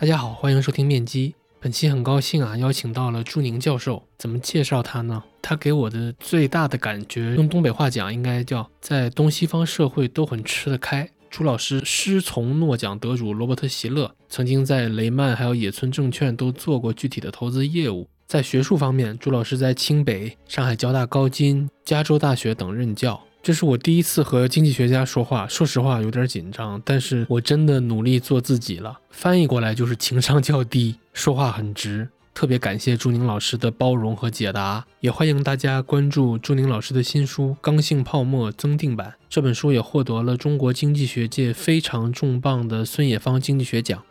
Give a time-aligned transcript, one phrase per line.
[0.00, 1.34] 大家好，欢迎收听面基。
[1.58, 4.04] 本期很高兴啊，邀请到了朱宁教授。
[4.16, 5.24] 怎么介绍他呢？
[5.42, 11.10] 他给我的最大的感觉，用东北话讲，应该叫在东西方社会都很吃得开。
[11.28, 18.08] 朱老师师从诺奖得主罗伯特·席勒，曾经在雷曼还有野村证券都做过具体的投资业务。
[18.28, 23.20] 在学术方面，朱老师在清北、上海交大高金、加州大学等任教。
[23.48, 29.00] 这是我第一次和经济学家说话，说实话有点紧张，但是我真的努力做自己了。
[29.08, 32.06] 翻译过来就是情商较低，说话很直。
[32.34, 39.08] 特别感谢朱宁老师的包容和解答，也欢迎大家关注朱宁老师的新书《刚性泡沫增订版》。
[39.30, 44.04] 这本书也获得了中国经济学界非常重磅的孙冶方经济学奖。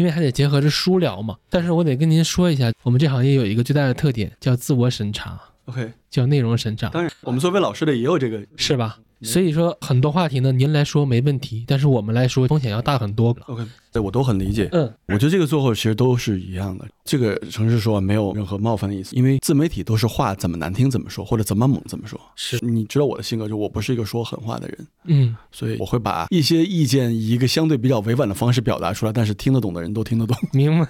[0.00, 6.88] 因为还得结合着书聊嘛，但是我得跟您说一下，我们这行业有一个最大的特点叫自我审查，OK，叫内容审查。
[6.88, 8.96] 当然，我们作为老师的也有这个，是吧？
[9.22, 13.36] 所以说很多话题呢，您来说没问题，但是我们来说风险要大很多。
[13.46, 14.68] OK，对我都很理解。
[14.72, 16.86] 嗯，我觉得这个最后其实都是一样的。
[17.04, 22.18] 这个城市说没有任何冒犯的意思，因为自媒体都是话怎么难听怎么说，或者怎么猛怎么说。
[22.34, 24.86] 是，你知道我的性格，就我不是一个说狠话的人。
[25.04, 30.36] 嗯，所以我会把一些意见以一个相对比较委婉的方式表达出来，但是听得懂的人都听得懂。
[30.52, 30.88] 明白。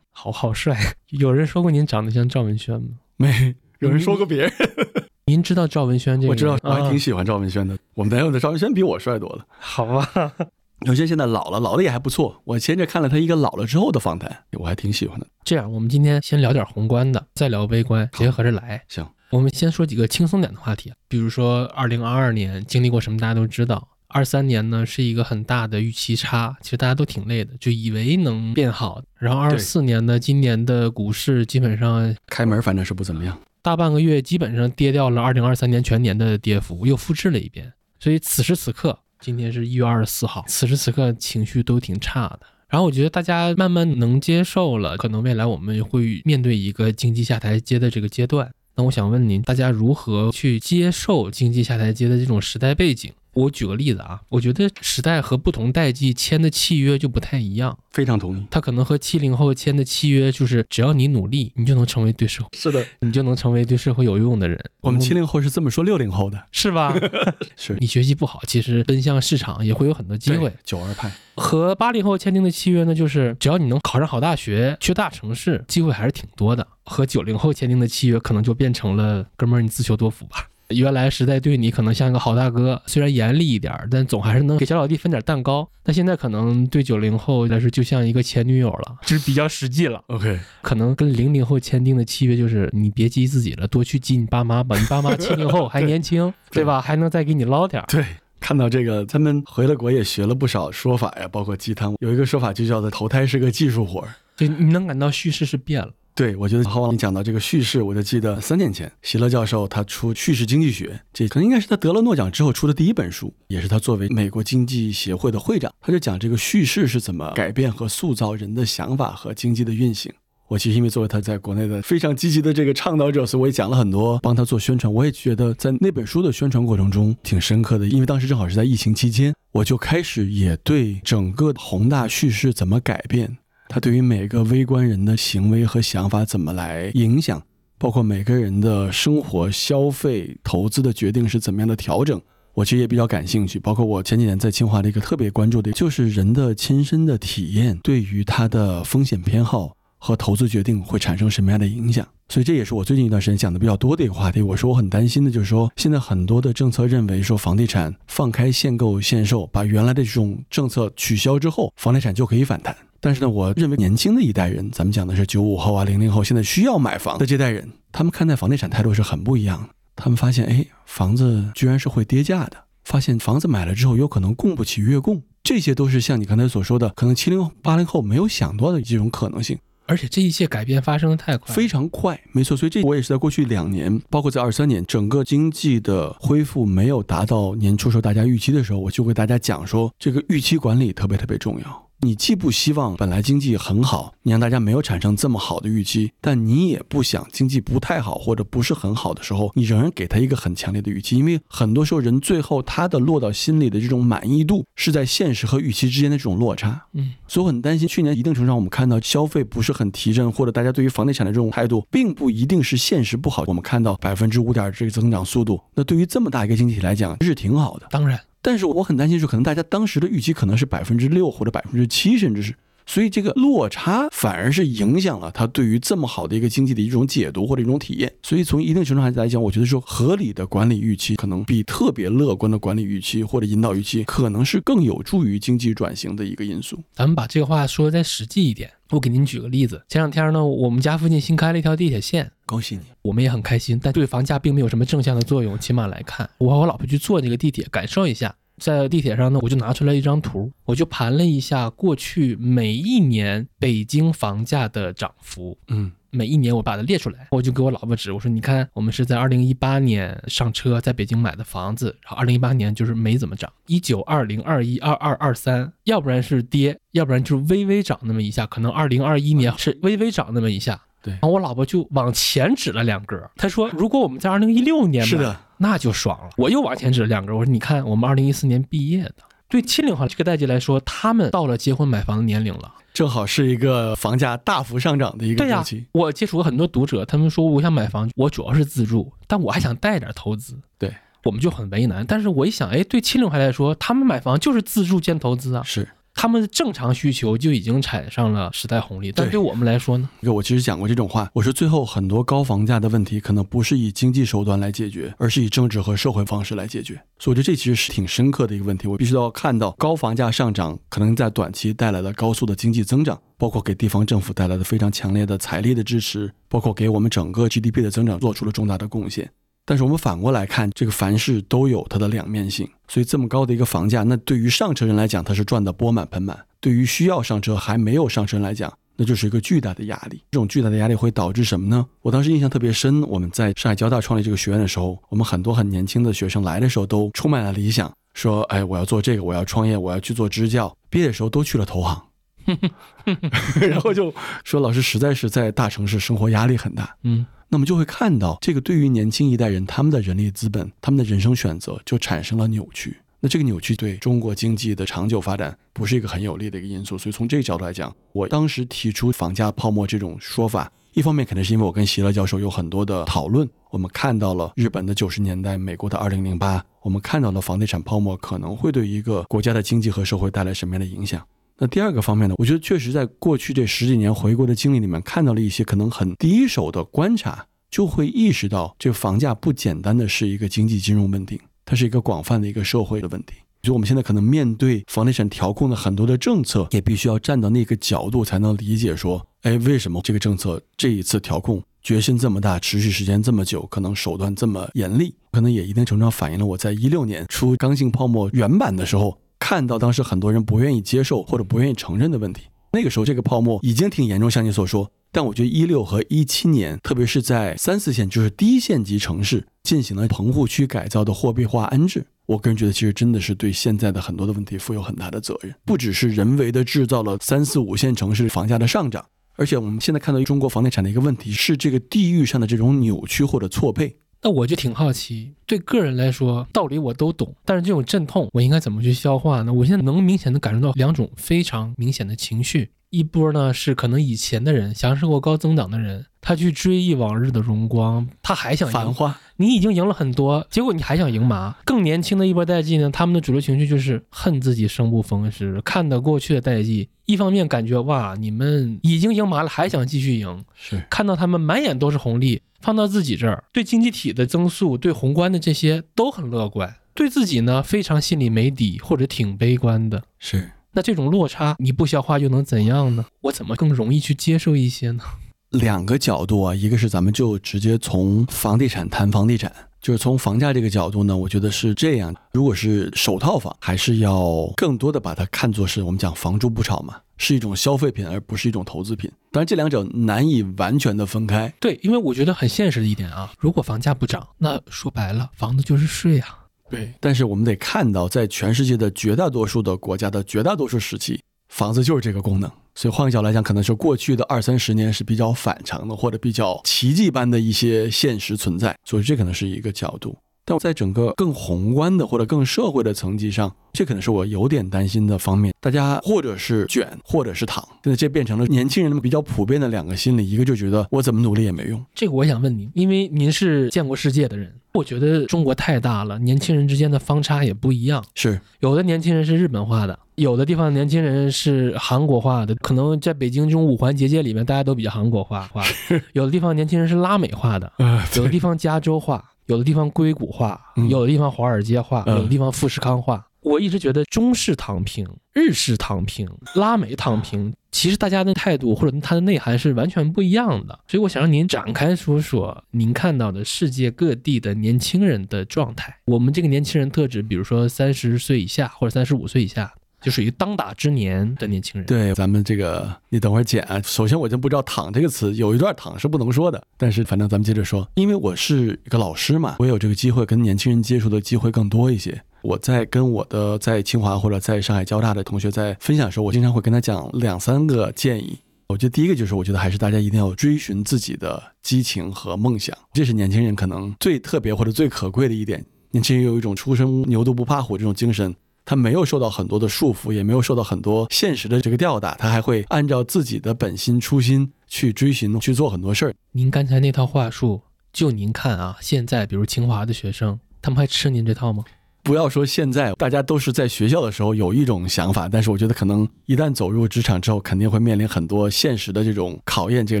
[0.12, 0.78] 好好帅。
[1.10, 2.88] 有人说过您长得像赵文轩吗？
[3.16, 4.52] 没有人说过别人。
[5.28, 6.30] 您知道赵文轩这个？
[6.30, 7.76] 我知道，我还挺喜欢赵文轩的。
[7.94, 9.44] 我们男友的赵文轩比我帅多了。
[9.58, 10.08] 好吧，
[10.86, 12.40] 有些现在老了，老的也还不错。
[12.44, 15.26] 我前阵看了他一个老了之后的访谈，我还挺喜欢的。
[15.42, 18.80] 这样，我们今天先聊点宏观的，再聊微观，结合着来。
[18.86, 23.88] 行，我们先说几个轻松点的话题，比如说二零二二年经历过什么，大家都知道。
[24.06, 29.02] 二三年呢是一个很大的预期差，其实大家都挺累的，就以为能变好。
[29.18, 33.36] 然后二四年呢，今年的股市基本上开门反正是不怎么样。
[33.66, 37.72] 大半个月基本上跌掉了二零二三年全年的跌幅，又复制了一遍。
[37.98, 42.42] 所以此时此刻，今天是一月二十四号，此时此刻情绪都挺差的。
[42.68, 48.48] 然后我觉得大家慢慢能接受了，可能未来我们会面对一个经济下台阶的这个阶段。
[48.76, 53.12] 那我想问您，大家如何去接受经济下台阶的这种时代背景？
[53.36, 57.78] 我举个例子啊，我觉得时代和不同代际签的契约就不太一样。
[57.92, 58.46] 非常同意。
[58.50, 64.58] 他可能和七零后签的契约就是，只要你努力，你就能成为对社会是的，你就能成为对社会有用的人。
[64.80, 66.94] 我们七零后是这么说六零后的， 是吧？
[67.56, 70.50] 是你学习不好，其实奔向市场也会有很多机会。
[70.64, 76.66] 九二派和八零后签订的契约呢，就是只要你能考上好大学，去大城市，机会还是挺多的。
[76.84, 80.48] 和九零后签订的契约，可能就变成了哥们儿，你自求多福吧。
[80.68, 85.68] 原来时代对你可能像一个好大哥，虽然严厉一点，但总还是能给小老弟分点蛋糕。
[85.84, 90.02] 那现在可能对九零后来说，就像一个前女友了，就是比较实际了。
[90.08, 94.76] OK，可能跟零零后签订的契约就是，你别激自己了，多去激你爸妈吧。
[94.76, 96.80] 你爸妈七零后还年轻， 对吧？
[96.80, 97.84] 还能再给你捞点。
[97.86, 98.04] 对，
[98.40, 101.94] 看到这个，咱们回了国也学了不少说法呀，包括鸡汤。
[102.00, 105.90] 有一个说法就叫做投胎是个技术活儿，就你能感到叙事是变了。
[106.16, 120.10] 对，我觉得好，你讲到这个叙事，我就记得三年前，席勒教授他出《叙事经济学》，这可能应该是他得了诺奖之后出的第一本书，也是他作为美国经济协会的会长，他就讲这个叙事是怎么改变和塑造人的想法和经济的运行。
[120.48, 124.90] 我其实因为作为他在国内的非常积极的这个倡导者，所以我也讲了很多，帮他做宣传。
[124.90, 133.36] 我也觉得在那本书的宣传过程中挺深刻的，因为当时正好是在疫情期间，我就开始也对整个宏大叙事怎么改变。
[133.68, 137.42] 它对于每个微观人的行为和想法怎么来影响，
[137.78, 142.20] 包括每个人的生活、消费、投资的决定是怎么样的调整，
[142.54, 143.58] 我其实也比较感兴趣。
[143.58, 152.06] 包括我前几年在清华的一个特别关注的，就是人的亲身的体验对于他的风险偏好和投资决定会产生什么样的影响。
[152.28, 154.42] 所以这也是我最近一段时间讲的比较多的一个话题。
[154.42, 162.76] 我说我很担心的就是说，现在很多的政策认为说房地产放开限购限售，把原来的这种政策取消之后，房地产就可以反弹。
[163.00, 169.68] 但是呢，我认为年轻的一代人，咱们讲的是九五后啊、零零后，现在需要买房的这代人，他们看待房地产态度是很不一样的。
[169.94, 179.58] 他们发现，哎，房子居然是会跌价的，发现房子买了之后有可能供不起月供，这些都是像你刚才所说的，可能七零八零后没有想到的这种可能性。
[179.88, 182.56] 而且这一切改变发生的太快，非常快，没错。
[182.56, 191.85] 所以这我也是在过去两年，包括在二三年，整个经济的恢复没有达到年初时候大家预期的时候，我就给大家讲说，这个预期管理特别特别重要。
[192.00, 206.86] 你既不希望本来经济很好，你让大家没有产生这么好的预期，但你也不想经济不太好或者不是很好的时候，你仍然给他一个很强烈的预期，因为很多时候人最后他的落到心里的这种满意度是在现实和预期之间的这种落差。
[206.92, 213.44] 嗯，所以我很担心，去年一定程度上我们看到消费不是很提振，或者大家对于房地产的这种态度，并不一定是现实不好。
[213.46, 217.86] 我们看到百分之五点这个增长速度，那对于这么大一个经济体来讲是挺好的。
[217.90, 222.54] 当然，但是我很担心是，可能大家当时的预期可能是百分之六或者百分之七，甚至是。
[222.86, 228.12] 所以这个落差反而是影响了他对于这么好的一个经济的一种解读或者一种体验。
[228.22, 236.78] 所以从一定程度上来讲，我觉得说合理的管理预期可能比特别乐观的管理预期或者引导预期，可能是更有助于经济转型的一个因素。
[236.92, 239.82] 咱们把这个话说的再实际一点，我给您举个例子。
[239.88, 245.58] 前两天呢，我们家附近新开了一条地铁线，恭喜你，我们也很开心，但对房价并没有什么正向的作用。
[245.58, 248.34] 起码来看，我和我老婆去坐那个地铁，感受一下。
[248.58, 255.58] 在地铁上呢，我就拿出来一张图，我就盘了一下过去每一年北京房价的涨幅。
[255.68, 270.80] 嗯，每一年我把它列出来，我就给我老婆指，我说你看，我们是在二零一八年上车，在北京买的房子，然后二零一八年就是没怎么涨，一九、二零、二一、二二、二三，要不然是跌，要不然就是微微涨那么一下，可能二零二一年是微微涨那么一下。
[271.06, 275.36] 对，然后我老婆就往前指了两格，她说如果我们在二零一六年是的。
[275.58, 279.14] 那就爽了，我又往前指了两格，我说你看，我们二零一四年毕业的，
[279.48, 285.86] 对七零后这个代际来说，他们到了结婚买房的年龄了，正好是一个房价大幅上涨的一个周期。
[285.92, 290.58] 我接触过很多读者，他们说我想买房，我主要是自住，但我还想带点投资。
[290.76, 290.94] 对，
[291.24, 292.04] 我们就很为难。
[292.06, 295.62] 但是我一想，哎，对七零后来说，他们买房就是自住兼投资啊。
[295.64, 295.88] 是。
[296.16, 300.08] 他们的正常需求就已经产生了时代红利，但对我们来说呢？
[300.22, 306.94] 我其实讲过这种话，我说最后很多高房价的问题可能不是以经济手段来解决，而是以政治和社会方式来解决。
[307.18, 308.88] 所以我觉得这其实是挺深刻的一个问题。
[308.88, 319.30] 我必须要看到高房价上涨可能在短期带来了高速的经济增长，包括给地方政府带来的非常强烈的财力的支持，包括给我们整个 GDP 的增长做出了重大的贡献。
[319.66, 322.66] 但是我们反过来看，这个凡事都有它的两面性。
[322.88, 330.22] 所以这么高的一个房价，那对于上车人来讲，它是赚得钵满盆满；对于需要上车还没有上车人来讲，那就是一个巨大的压力。
[330.30, 331.84] 这种巨大的压力会导致什么呢？
[332.00, 342.00] 我当时印象特别深，我们在上海交大创立这个学院的时候，我们很多很年轻的学生来的时候都充满了理想，说：“哎，我要做这个，我要创业，我要去做支教。”毕业的时候都去了投行，
[343.60, 344.14] 然后就
[344.44, 347.26] 说：“老师实在是在大城市生活压力很大。”嗯。
[347.48, 352.96] 那么就会看到，这个对于年轻一代人，他们的人力资本、他们的人生选择就产生了扭曲。
[353.20, 356.98] 那这个扭曲对中国经济的长久发展不是一个很有利的一个因素。
[356.98, 371.24] 所以从这个角度来讲，我当时提出房价泡沫这种说法，一方面肯定是因为我跟席勒教授有很多的讨论，我们看到了日本的九十年代、美国的二零零八，我们看到了房地产泡沫可能会对一个国家的经济和社会带来什么样的影响。
[371.58, 383.36] 那第二个方面呢，我觉得确实在过去这十几年回国的经历里面，看到了一些可能很第一手的观察，就会意识到这房价不简单的是一个经济金融问题，它是一个广泛的一个社会的问题。
[383.62, 399.18] 就我们现在可能面对房地产调控的很多的政策，也必须要站到那个角度才能理解说，哎，为什么这个政策这一次调控决心这么大，持续时间这么久，可能手段这么严厉，可能也一定程度上反映了我在一六年出刚性泡沫原版的时候。
[399.38, 402.42] 看到当时很多人不愿意接受或者不愿意承认的问题，
[402.72, 404.90] 那个时候这个泡沫已经挺严重，像你所说。
[405.12, 415.54] 但我觉得一六和一七年，特别是在三四线，就是低线级城市进行了棚户区改造的货币化安置，我个人觉得其实真的是对现在的很多的问题负有很大的责任。
[415.64, 419.06] 不只是人为的制造了三四五线城市房价的上涨，
[419.36, 423.96] 而且我们现在看到中国房地产的一个问题是这个地域上的这种扭曲或者错配。
[424.26, 429.52] 那我就挺好奇，对个人来说，道理我都懂，但是这种阵痛，我应该怎么去消化呢？
[429.52, 441.54] 我现在能明显的感受到两种非常明显的情绪，一波呢是可能以前的人享受过高增长的人，他去追忆往日的荣光，他还想繁花，你已经赢了很多，结果你还想赢麻。
[441.64, 452.40] 更年轻的一波代际呢，他们的主流情绪就是恨自己生不逢时，看得过去的代际，一方面感觉哇，你们已经赢麻了，还想继续赢，是看到他们满眼都是红利。
[452.62, 460.02] 放到自己这儿，对经济体的增速、对宏观的这些都很乐观，对自己呢非常心里没底或者挺悲观的。
[460.18, 463.06] 是，那这种落差你不消化又能怎样呢？
[463.22, 465.02] 我怎么更容易去接受一些呢？
[465.48, 469.50] 两个角度啊，一个是咱们就直接从房地产谈房地产。
[469.80, 472.14] 就是从房价这个角度呢，我觉得是这样。
[472.32, 479.10] 如果是首套房，还是要更多的把它看作是我们讲房住不炒嘛，是一种消费品，而不是一种投资品。
[479.30, 481.50] 当然，这两者难以完全的分开。
[481.58, 486.40] 对，因为我觉得很现实的一点啊，如果房价不涨，那说白了，房子就是税啊。
[486.68, 491.20] 对，但是我们得看到，在全世界的绝大多数的国家的绝大多数时期。
[491.48, 492.50] 房子就是这个功能。
[492.74, 498.76] 所以换个角度来讲，可能是过去的二三十年是比较反常的，或者比较奇迹般的一些现实存在。
[498.84, 500.16] 所以这可能是一个角度。
[500.46, 505.52] 但在整个更宏观的或者更社会的层级上，这可能是我有点担心的方面。
[505.60, 511.84] 大家或者是卷，或者是躺，现在这变成了年轻人比较普遍的两个心理：一个就觉得我怎么努力也没用。
[511.96, 518.04] 这个我想问您，因为您是见过世界的人，我觉得中国太大了，年轻人之间的方差也不一样。
[518.14, 522.54] 是有的年轻人是日本化的，有的地方年轻人是韩国化的。
[522.56, 525.64] 可能在北京这种五环结界里面，大家都比较韩国化化；
[526.12, 527.72] 有的地方年轻人是拉美化的，
[528.14, 529.32] 有的地方加州化。
[529.46, 533.26] 有的地方硅谷化，有的地方华尔街化，有的地方富士康化。
[533.40, 540.76] 我一直觉得中式躺平、日式躺平、拉美躺平，其实大家的态度或者它的内涵是完全不一样的。
[540.88, 545.96] 所以我想让您展开说说您看到的世界各地的年轻人的状态。
[546.06, 549.72] 我们这个年轻人特质，比如说三十岁以下或者三十五岁以下。
[550.06, 551.84] 就属于当打之年的年轻人。
[551.84, 553.82] 对，咱们这个，你等会儿剪啊。
[553.82, 556.62] 首先，我就不知道“躺”这个词，有一段“躺”是不能说的。
[556.76, 562.22] 但是，反正咱们接着说，因为我是一个老师嘛，我有这个机会跟年轻人接触的机会更多一些。
[562.42, 568.38] 我在跟我的在清华或者在上海交大的同学在分享的时候，我经常会跟他讲两三个建议。
[568.68, 575.64] 我觉得第一个就是，我觉得还是大家一定要追寻自己的激情和梦想，这是年轻人可能最特别或者最可贵的一点。
[575.90, 578.32] 年轻人有一种初生牛犊不怕虎这种精神。
[578.66, 586.14] 他没有受到很多的束缚，也没有受到很多现实的这个吊打，他还会按照自己的本心初心去追寻去做很多事儿。
[586.32, 591.64] 您刚才那套话术，就您看啊，现在比如清华的学生，他们还吃您这套吗？
[592.02, 599.86] 不要说现在，大家都是在学校的时候有一种想法，但是我觉得可能一旦走入职场之后，肯定会面临很多现实的这种考验。
[599.86, 600.00] 这个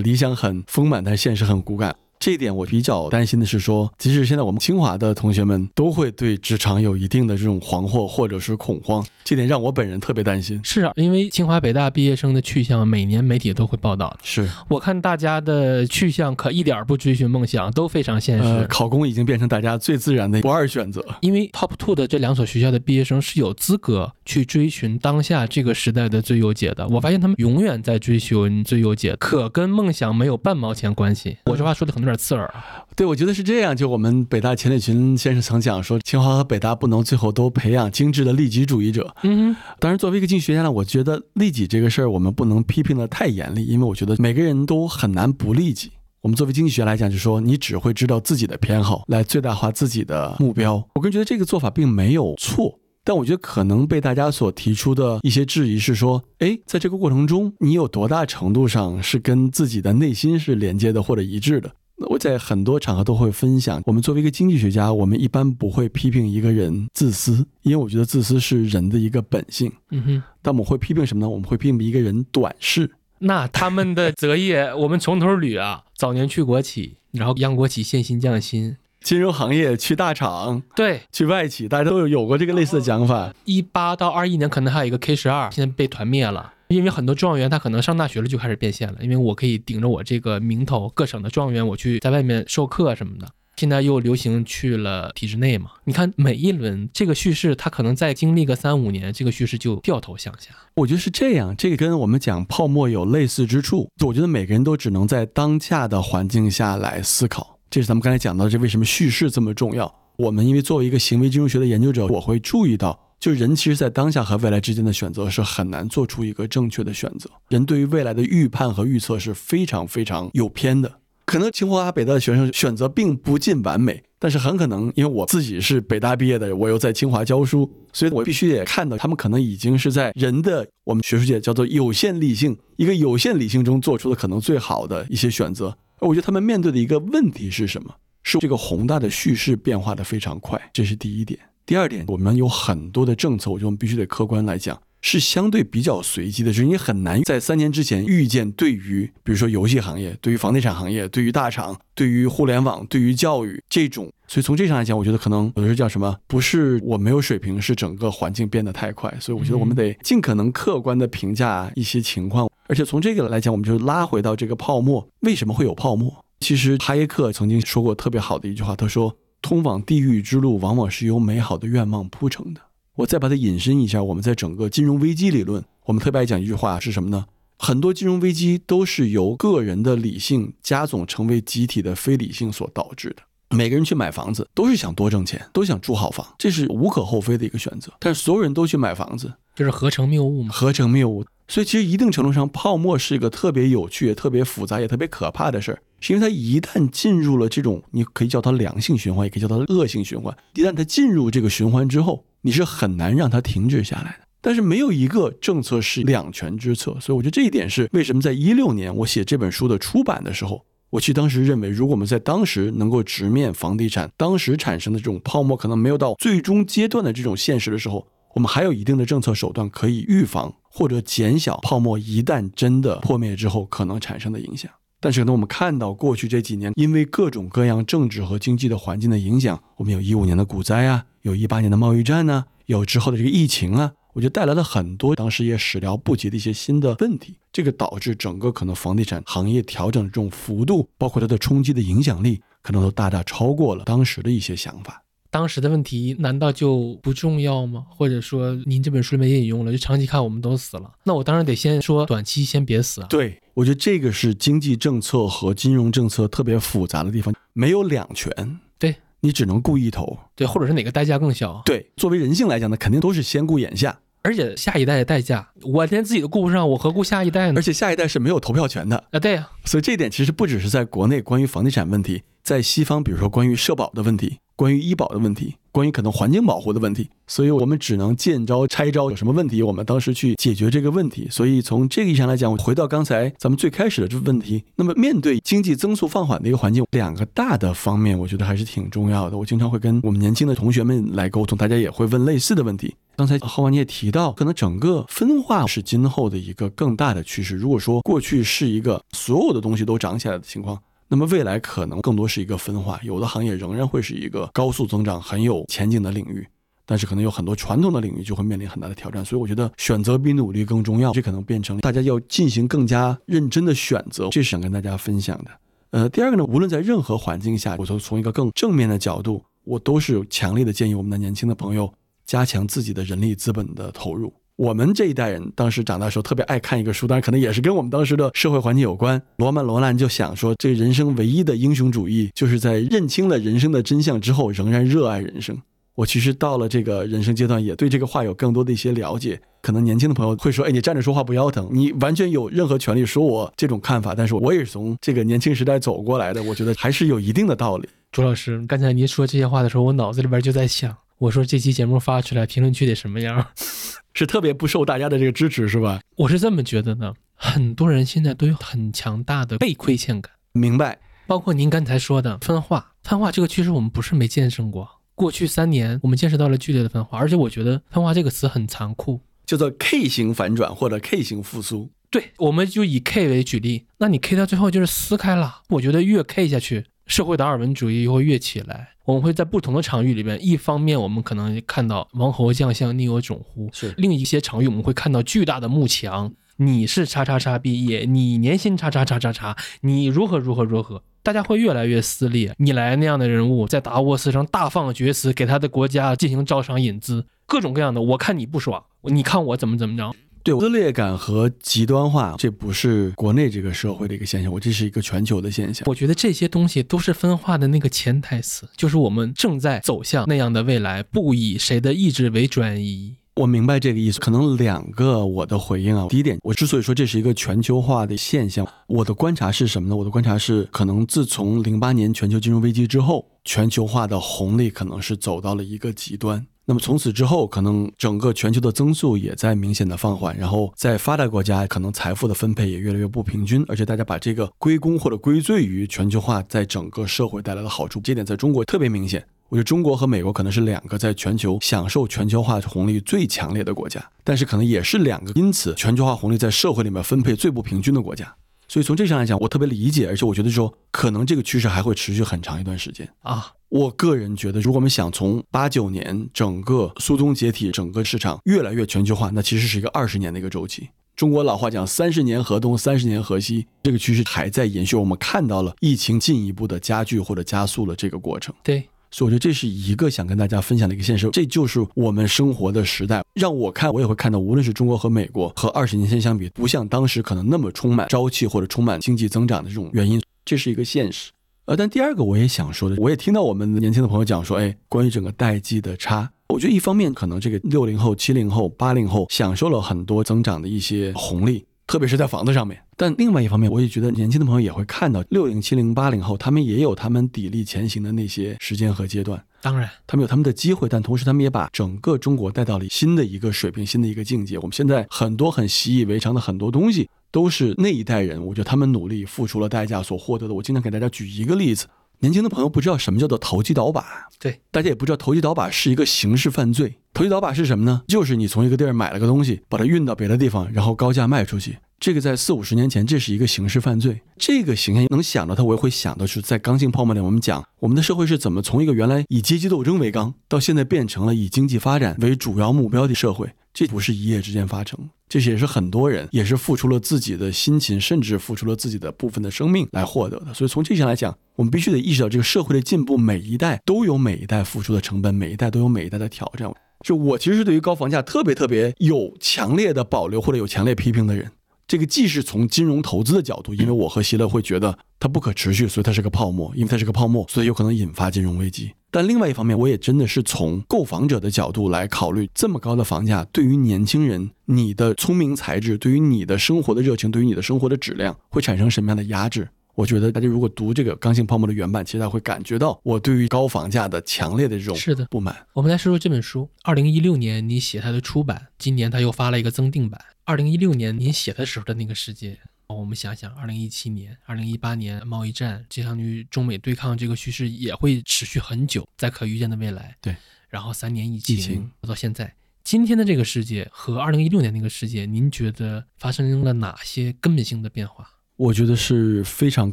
[0.00, 1.94] 理想很丰满，但现实很骨感。
[2.18, 10.60] 这一点我比较担心的是，说即使现在我们清华的同学们都会对职场有一定的这种惶惑或者是恐慌，这点让我本人特别担心。
[10.64, 14.16] 是啊，因为清华北大毕业生的去向，每年媒体都会报道。
[14.22, 18.66] 是我看大家的去向可一点不追寻梦想，都非常现实。
[18.66, 21.04] 考公已经变成大家最自然的不二选择。
[21.20, 26.86] 因为 Top Two 的这两所学校的毕业生是有资格去追寻当下这个时代的最优解的。
[26.88, 31.36] 我发现他们永远在追寻最优解，可跟梦想没有半毛钱关系。
[31.46, 32.52] 我这话说的可能有点刺耳。
[32.94, 33.76] 对，我觉得是这样。
[33.76, 39.14] 就我们北大钱理群先生曾讲说，清华和北大不能最后都培养精致的利己主义者。
[39.22, 45.90] 嗯，当然，作为一个经济学家呢，我觉得利己这个事儿，我们不能批评的太严厉，因为我觉得每个人都很难不利己。
[46.22, 50.82] 我们作为经济学来讲，就是说你只会知道自己的偏好，来最大化自己的目标。
[50.94, 61.70] 我个人觉得这个做法并没有错，但我觉得可能被大家所提出的一些质疑是说，哎，在这个过程中，你有多大程度上是跟自己的内心是连接的或者一致的？
[61.98, 69.72] 我在很多场合都会分享，我们作为一个经济学家，我们一般不会批评一个人自私，因为我觉得自私是人的一个本性。
[69.90, 71.28] 嗯哼，但我们会批评什么呢？
[71.28, 72.90] 我们会批评一个人短视。
[73.20, 83.32] 那他们的择业， 我们从头捋啊，早年去国企，然后央国企限薪降薪，金融行业去大厂，对，去外企，大家都有有过这个类似的讲法。
[83.46, 86.52] 一八到二一年，可能还有一个 K 十二，现在被团灭了。
[86.68, 93.28] 因为很多状元他可能上大学了就开始变现了，因为我可以顶着我这个名头，各省的状元我去在外面授课什么的。
[93.56, 95.70] 现在又流行去了体制内嘛？
[95.84, 100.50] 你看每一轮这个叙事，它可能再经历个三五年，这个叙事就掉头向下。
[100.74, 103.88] 我觉得是这样，这个跟我们讲泡沫有类似之处。
[104.04, 109.94] 我觉得每个人都只能在当下的环境下来思考，这是咱们刚才讲到这为什么叙事这么重要。
[110.18, 113.05] 我们因为作为一个行为金融学的研究者，我会注意到。
[113.18, 117.30] 就人其实，在当下和未来之间的选择是很难做出一个正确的选择。
[117.48, 121.00] 人对于未来的预判和预测是非常非常有偏的。
[121.24, 135.76] 可能清华北大的学生选择并不尽完美，但是很可能，因为我自己是北大毕业的，我又在清华教书，所以我必须得看到他们可能已经是在人的我们学术界叫做有限理性一个有限理性中做出的可能最好的一些选择。
[135.98, 137.92] 而我觉得他们面对的一个问题是什么？
[138.22, 141.40] 是这个宏大的叙事变化的非常快，这是第一点。
[141.66, 154.08] 第二点，我们有很多的政策，我觉得我们必须得客观来讲，是相对比较随机的，就是你很难在三年之前预见，对于比如说游戏行业、对于房地产行业、对于大厂、对于互联网、对于教育这种。
[154.28, 159.12] 所以从这上来讲，我觉得可能有的时候叫什么，不是我没有水平，是整个环境变得太快。
[159.20, 166.24] 所以我觉得我们得尽可能客观的评价一些情况，而且从这个来讲，我们就拉回到这个泡沫，为什么会有泡沫？
[166.38, 169.16] 其实哈耶克曾经说过特别好的一句话，他说。
[169.40, 172.60] 通往地狱之路，往往是由美好的愿望铺成的。
[172.96, 177.26] 我再把它引申一下，我们在整个金融危机理论，我们特别爱讲一句话是什么呢？
[177.58, 183.22] 很多金融危机都是由个人的理性加总成为集体的非理性所导致的。
[183.56, 187.92] 每个人去买房子，都是想多挣钱，都想住好房，这是无可厚非的一个选择。
[188.00, 190.52] 但是所有人都去买房子，这是合成谬误吗？
[190.52, 191.24] 合成谬误。
[191.48, 200.36] 所以其实一定程度上，泡沫是一个特别有趣、也特别复杂、也特别可怕的事儿，是因为它一旦进入了这种，你可以叫它良性循环，也可以叫它恶性循环。
[200.54, 204.26] 一旦它进入这个循环之后，你是很难让它停止下来的。
[204.40, 224.70] 但是没有一个政策是两全之策，所以我觉得这一点是为什么在一六年我写这本书的出版的时候，我其实当时认为，如果我们在当时能够直面房地产当时产生的这种泡沫，可能没有到最终阶段的这种现实的时候，我们还有一定的政策手段可以预防或者减小泡沫一旦真的破灭之后可能产生的影响。
[225.06, 233.92] 但是可能我们看到过去这几年，因为各种各样政治和经济的环境的影响，我们有一五年的股灾啊，有一八年的贸易战呢，有之后的这个疫情啊。
[234.14, 245.04] 我觉得带来了很多当时也始料不及的一些新的问题，这个导致整个可能房地产行业调整的这种幅度，包括它的冲击的影响力，可能都大大超过了当时的一些想法。
[245.30, 247.84] 当时的问题难道就不重要吗？
[247.90, 253.06] 或者说您这本书里面也引用了，就长期看我们都死了，那我当然得先说短期先别死啊。
[253.08, 258.60] 对，我觉得这个是经济政策和金融政策特别复杂的地方，没有两全。
[258.78, 261.62] 对你只能顾一头，对，或者是哪个代价更小？
[261.64, 263.98] 对，作为人性来讲呢，肯定都是先顾眼下。
[264.26, 267.60] 而且下一代的代价，我连自己都顾不上，我何顾下一代呢？
[267.60, 269.20] 而且下一代是没有投票权的啊！
[269.20, 274.38] 对呀，所以这一点其实不只是在国内关于房地产问题，在西方，比如说关于社保的问题。
[274.56, 279.10] 关于医保的问题，关于可能环境保护的问题，所以我们只能见招拆招。
[279.10, 281.28] 有什么问题，我们当时去解决这个问题。
[281.30, 289.36] 所以从这个意义上来讲，回到刚才咱们最开始的这个问题，那么面对经济增速放缓的一个环境，两个大的方面，我觉得还是挺重要的。
[289.36, 292.94] 我经常会跟我们年轻的同学们来沟通，大家也会问类似的问题。
[293.14, 297.54] 刚才浩文你也提到，可能整个分化是今后的一个更大的趋势。
[297.54, 300.80] 如果说过去是一个所有的东西都涨起来的情况。
[301.08, 306.46] 那么未来可能更多是一个分化，有的行业仍然会是一个高速增长、很有前景的领域，
[306.84, 309.24] 但是可能有很多传统的领域就会面临很大的挑战。
[309.24, 314.28] 所以我觉得选择比努力更重要，这可能变成大家要进行更加认真的选择。
[314.30, 315.50] 这是想跟大家分享的。
[315.90, 321.92] 呃，第二个呢，无论在任何环境下，我都从一个更正面的角度，我都是有强烈的建议我们的年轻的朋友
[322.24, 324.34] 加强自己的人力资本的投入。
[324.56, 329.20] 我们这一代人当时长大时候特别爱看一个书，当然可能也是跟我们当时的社会环境有关。
[329.36, 335.60] 罗曼·罗兰就想说，这人生唯一的英雄主义，就是在认清了人生的真相之后，仍然热爱人生。
[335.94, 339.38] 我其实到了这个人生阶段，也对这个话有更多的一些了解。
[339.60, 347.86] 可能年轻的朋友会说：“哎，你站着说话不腰疼，你完全有任何权利说我这种看法。”但是我也是从这个年轻时代走过来的，我觉得还是有一定的道理。
[348.10, 350.96] 朱老师，刚才您说这些话的时候，我脑子里边就在想。
[351.18, 353.46] 我说这期节目发出来，评论区得什么样？
[354.12, 356.00] 是特别不受大家的这个支持，是吧？
[356.16, 357.14] 我是这么觉得的。
[357.34, 360.32] 很多人现在都有很强大的被亏欠感。
[360.52, 360.98] 明白。
[361.26, 365.00] 包括您刚才说的分化，分化这个趋势我们不是没见证过。
[365.14, 371.90] 过去三年，我们见识到了剧烈的分化，而且我觉得分化这个词很残酷，叫做 K 型反转或者 K 型复苏。
[372.10, 375.62] 对，我们就以 K 为举例，那你 K 到最后就是撕开了。
[375.70, 376.84] 我觉得越 K 下去。
[377.06, 386.32] 社会达尔文主义又会越起来，我们会在不同的场域里边，一方面我们可能看到王侯将相宁有种乎，是另一些场域我们会看到巨大的幕墙。
[386.58, 392.54] 你是叉叉叉毕业，你年薪叉叉叉叉叉，你如何如何如何，大家会越来越撕裂。
[392.56, 398.00] 你来那样的人物在达沃斯上大放厥词，给他的国家进行招商引资，各种各样的。
[398.00, 400.12] 我看你不爽，你看我怎么怎么着。
[400.46, 405.84] 对撕裂感和极端化，这不是国内这个社会的一个现象，我这是一个全球的现象。
[405.86, 413.16] 我觉得这些东西都是分化的那个潜台词，就是我们正在走向那样的未来，不以谁的意志为转移。
[413.34, 416.06] 我明白这个意思，可能两个我的回应啊。
[416.08, 419.96] 第一点，我之所以说这是一个全球化的现象，我的观察是什么呢？
[419.96, 426.46] 我的观察是，可能自从零八年全球金融危机之后，全球化的红利可能是走到了一个极端。
[426.68, 439.24] 那么从此之后，可能整个全球的增速也在明显的放缓，然后在发达国家，可能财富的分配也越来越不平均，而且大家把这个归功或者归罪于全球化在整个社会带来的好处，这点在中国特别明显。
[439.48, 448.34] 我觉得中国和美国可能是两个在全球享受全球化红利最强烈的国家，但是可能也是两个因此全球化红利在社会里面分配最不平均的国家。
[448.68, 453.52] 所以从这上来讲，我特别理解，而且我觉得说可能这个趋势还会持续很长一段时间啊。
[453.68, 460.88] 我个人觉得，如果我们想从八九年整个苏东解体，整个市场越来越全球化，那其实是一个二十年的一个周期。
[461.16, 464.94] 中国老话讲“三十年河东，三十年河西”，这个趋势还在延续。
[464.96, 468.54] 我们看到了疫情进一步的加剧或者加速了这个过程。
[468.62, 468.88] 对。
[469.16, 473.24] 所以我觉得这是一个想跟大家分享的一个现实，这就是我们生活的时代。
[473.32, 481.30] 让我看，我也会看到，无论是中国和美国，和二十年前相比，不像当时可能那么充满朝气或者充满经济增长的这种原因，这是一个现实。
[481.64, 491.66] 呃，但第二个我也想说的，我也听到我们年轻的朋友讲说，哎，关于整个代际的差，我我觉得一方面可能这个六零后、七零后、八零后享受了很多增长的一些红利。
[491.86, 499.40] 特别是在房子上面，但另外一方面，我也觉得年轻的朋友也会看到六零、七零、八零后，他们也有他们砥砺前行的那些时间和阶段。
[499.62, 504.56] 当然，他们有他们的机会，但同时他们也把整个中国带到了新的一个水平、新的一个境界。
[504.58, 510.54] 我们现在很多很习以为常的很多东西，都是那一代人，我觉得他们努力付出了代价所获得的。
[510.54, 511.86] 我经常给大家举一个例子：
[512.20, 516.96] 年轻的朋友不知道什么叫做投机倒把，对，大家也不知道投机倒把是一个刑事犯罪。
[517.12, 518.02] 投机倒把是什么呢？
[518.08, 521.78] 就是你从一个地儿买了个东西，把它运到别的地方，然后高价卖出去。
[521.98, 524.20] 这个在四五十年前，这是一个刑事犯罪。
[524.38, 533.50] 这个形象能想到它，我也会想到是，在刚性泡沫里，我们讲我们的社会是怎么从一个原来以阶级斗争为纲，到现在变成了以经济发展为主要目标的社会。
[533.72, 540.54] 这不是一夜之间发生，这些也是很多人也是付出了自己的辛勤，甚至付出了自己的部分的生命来获得的。
[540.54, 546.72] 所以从这些来讲，我们必须得意识到，这个社会的进步，每一代都有每一代付出的成本，每一代都有每一代的挑战。
[547.04, 551.50] 就我其实是对于高房价特别特别有强烈的保留或者有强烈批评的人。
[551.86, 558.90] 这个既是从金融投资的角度，因为我和希勒会觉得它不可持续，所以它是个泡沫，因为它是个泡沫，所以有可能引发金融危机。
[559.12, 569.68] 但另外一方面，我也真的是从购房者的角度来考虑，这么高的房价对于年轻人，你的聪明才智，对于你的生活的热情，对于你的生活的质量，会产生什么样的压制？
[569.96, 575.66] 我觉得大家如果读这个《刚性泡沫》的原版，其实会感觉到我对于高房价的强烈的这种是的不满。
[575.72, 576.68] 我们来说说这本书。
[576.82, 580.22] 二零一六年你写它的出版，今年他又发了一个增订版。
[580.44, 590.14] 二零一六年您写的时候的那个世界，我们想想，二零一七年、二零一八年贸易战，接下去中美对抗这个趋势也会持续很久，在可预见的未来。
[590.20, 590.36] 对，
[590.68, 592.54] 然后三年疫情到现在，
[592.84, 598.28] 今天的这个世界和二零一六年那个世界，您觉得发生了哪些根本性的变化？
[598.56, 599.92] 我觉得是非常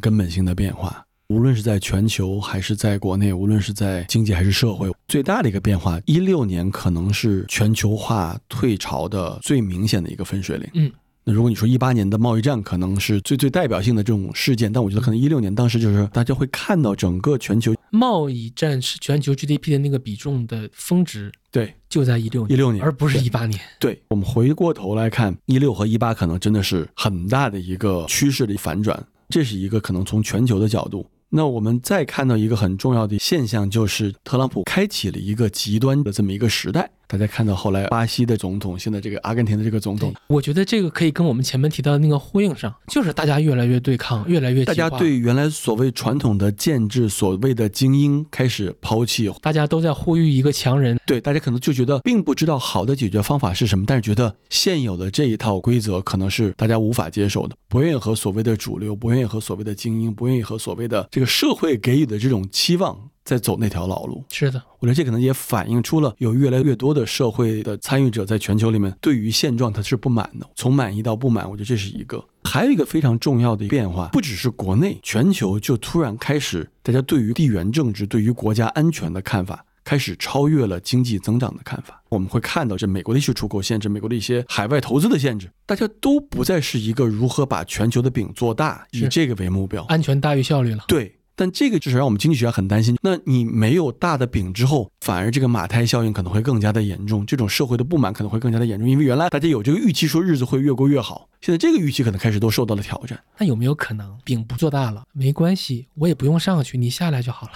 [0.00, 10.68] 根本性的变化，无论是在全球还是在国内，无论是在经济还是社会，最大的一个变化，一六年可能是全球化退潮的最明显的一个分水岭。
[10.74, 10.90] 嗯。
[11.26, 23.58] 那如果你说一八年的贸易战可能是最最代表性的这种事件，但我觉得可能一六年当时就是大家会看到整个全球贸易战是全球 GDP 的那个比重的峰值，对，就在一六一六年，而不是一八年。
[23.80, 31.06] 对我们回过头来看，一六和一八可能真的是很大的一个趋势的反转，这是一个可能从全球的角度。
[31.30, 36.90] 那我们再看到一个很重要的现象，就是特朗普开启了一个极端的这么一个时代。
[37.14, 50.98] 大家看到后来巴西的总统，现在这个阿根廷的这个总统，我觉得这个可以跟我们前面提到的那个呼应上，就是大家越来越对抗，越来越大家对原来所谓传统的建制、所谓的精英开始抛弃，大家都在呼吁一个强人。
[51.06, 62.98] 对，大家可能就觉得并不知道好的解决方法是什么，但是觉得现有的这一套规则可能是大家无法接受的，不愿意和所谓的主流，不愿意和所谓的精英，不愿意和所谓的这个社会给予的这种期望。
[63.24, 72.22] 在走那条老路，是的，我觉得这可能也反映出了有越来越多的社会的参与者在全球里面对于现状他是不满的，从满意到不满，我觉得这是一个。
[72.44, 82.02] 还有一个非常重要的变化，不只是国内，全球就突然开始，大家对于地缘政治、对于国家安全的看法开始超越了经济增长的看法。
[82.10, 90.84] 我们会看到，这美国的一些出口限制，美国的一些海外投资的限制，大家都不再是一个如何把全球的饼做大，以这个为目标，安全大于效率了。
[90.86, 91.16] 对。
[91.36, 92.96] 但这个就是让我们经济学家很担心。
[93.02, 98.88] 那你没有大的饼之后，反而这个马太效应可能会更加的严重，这种社会的不满可能会更加的严重。
[98.88, 103.18] 因为原来大家有这个预期，说日子会越过越好，现在这个预期可能开始都受到了挑战。
[103.38, 105.02] 那有没有可能饼不做大了？
[105.12, 107.52] 没关系，我也不用上去，你下来就好了。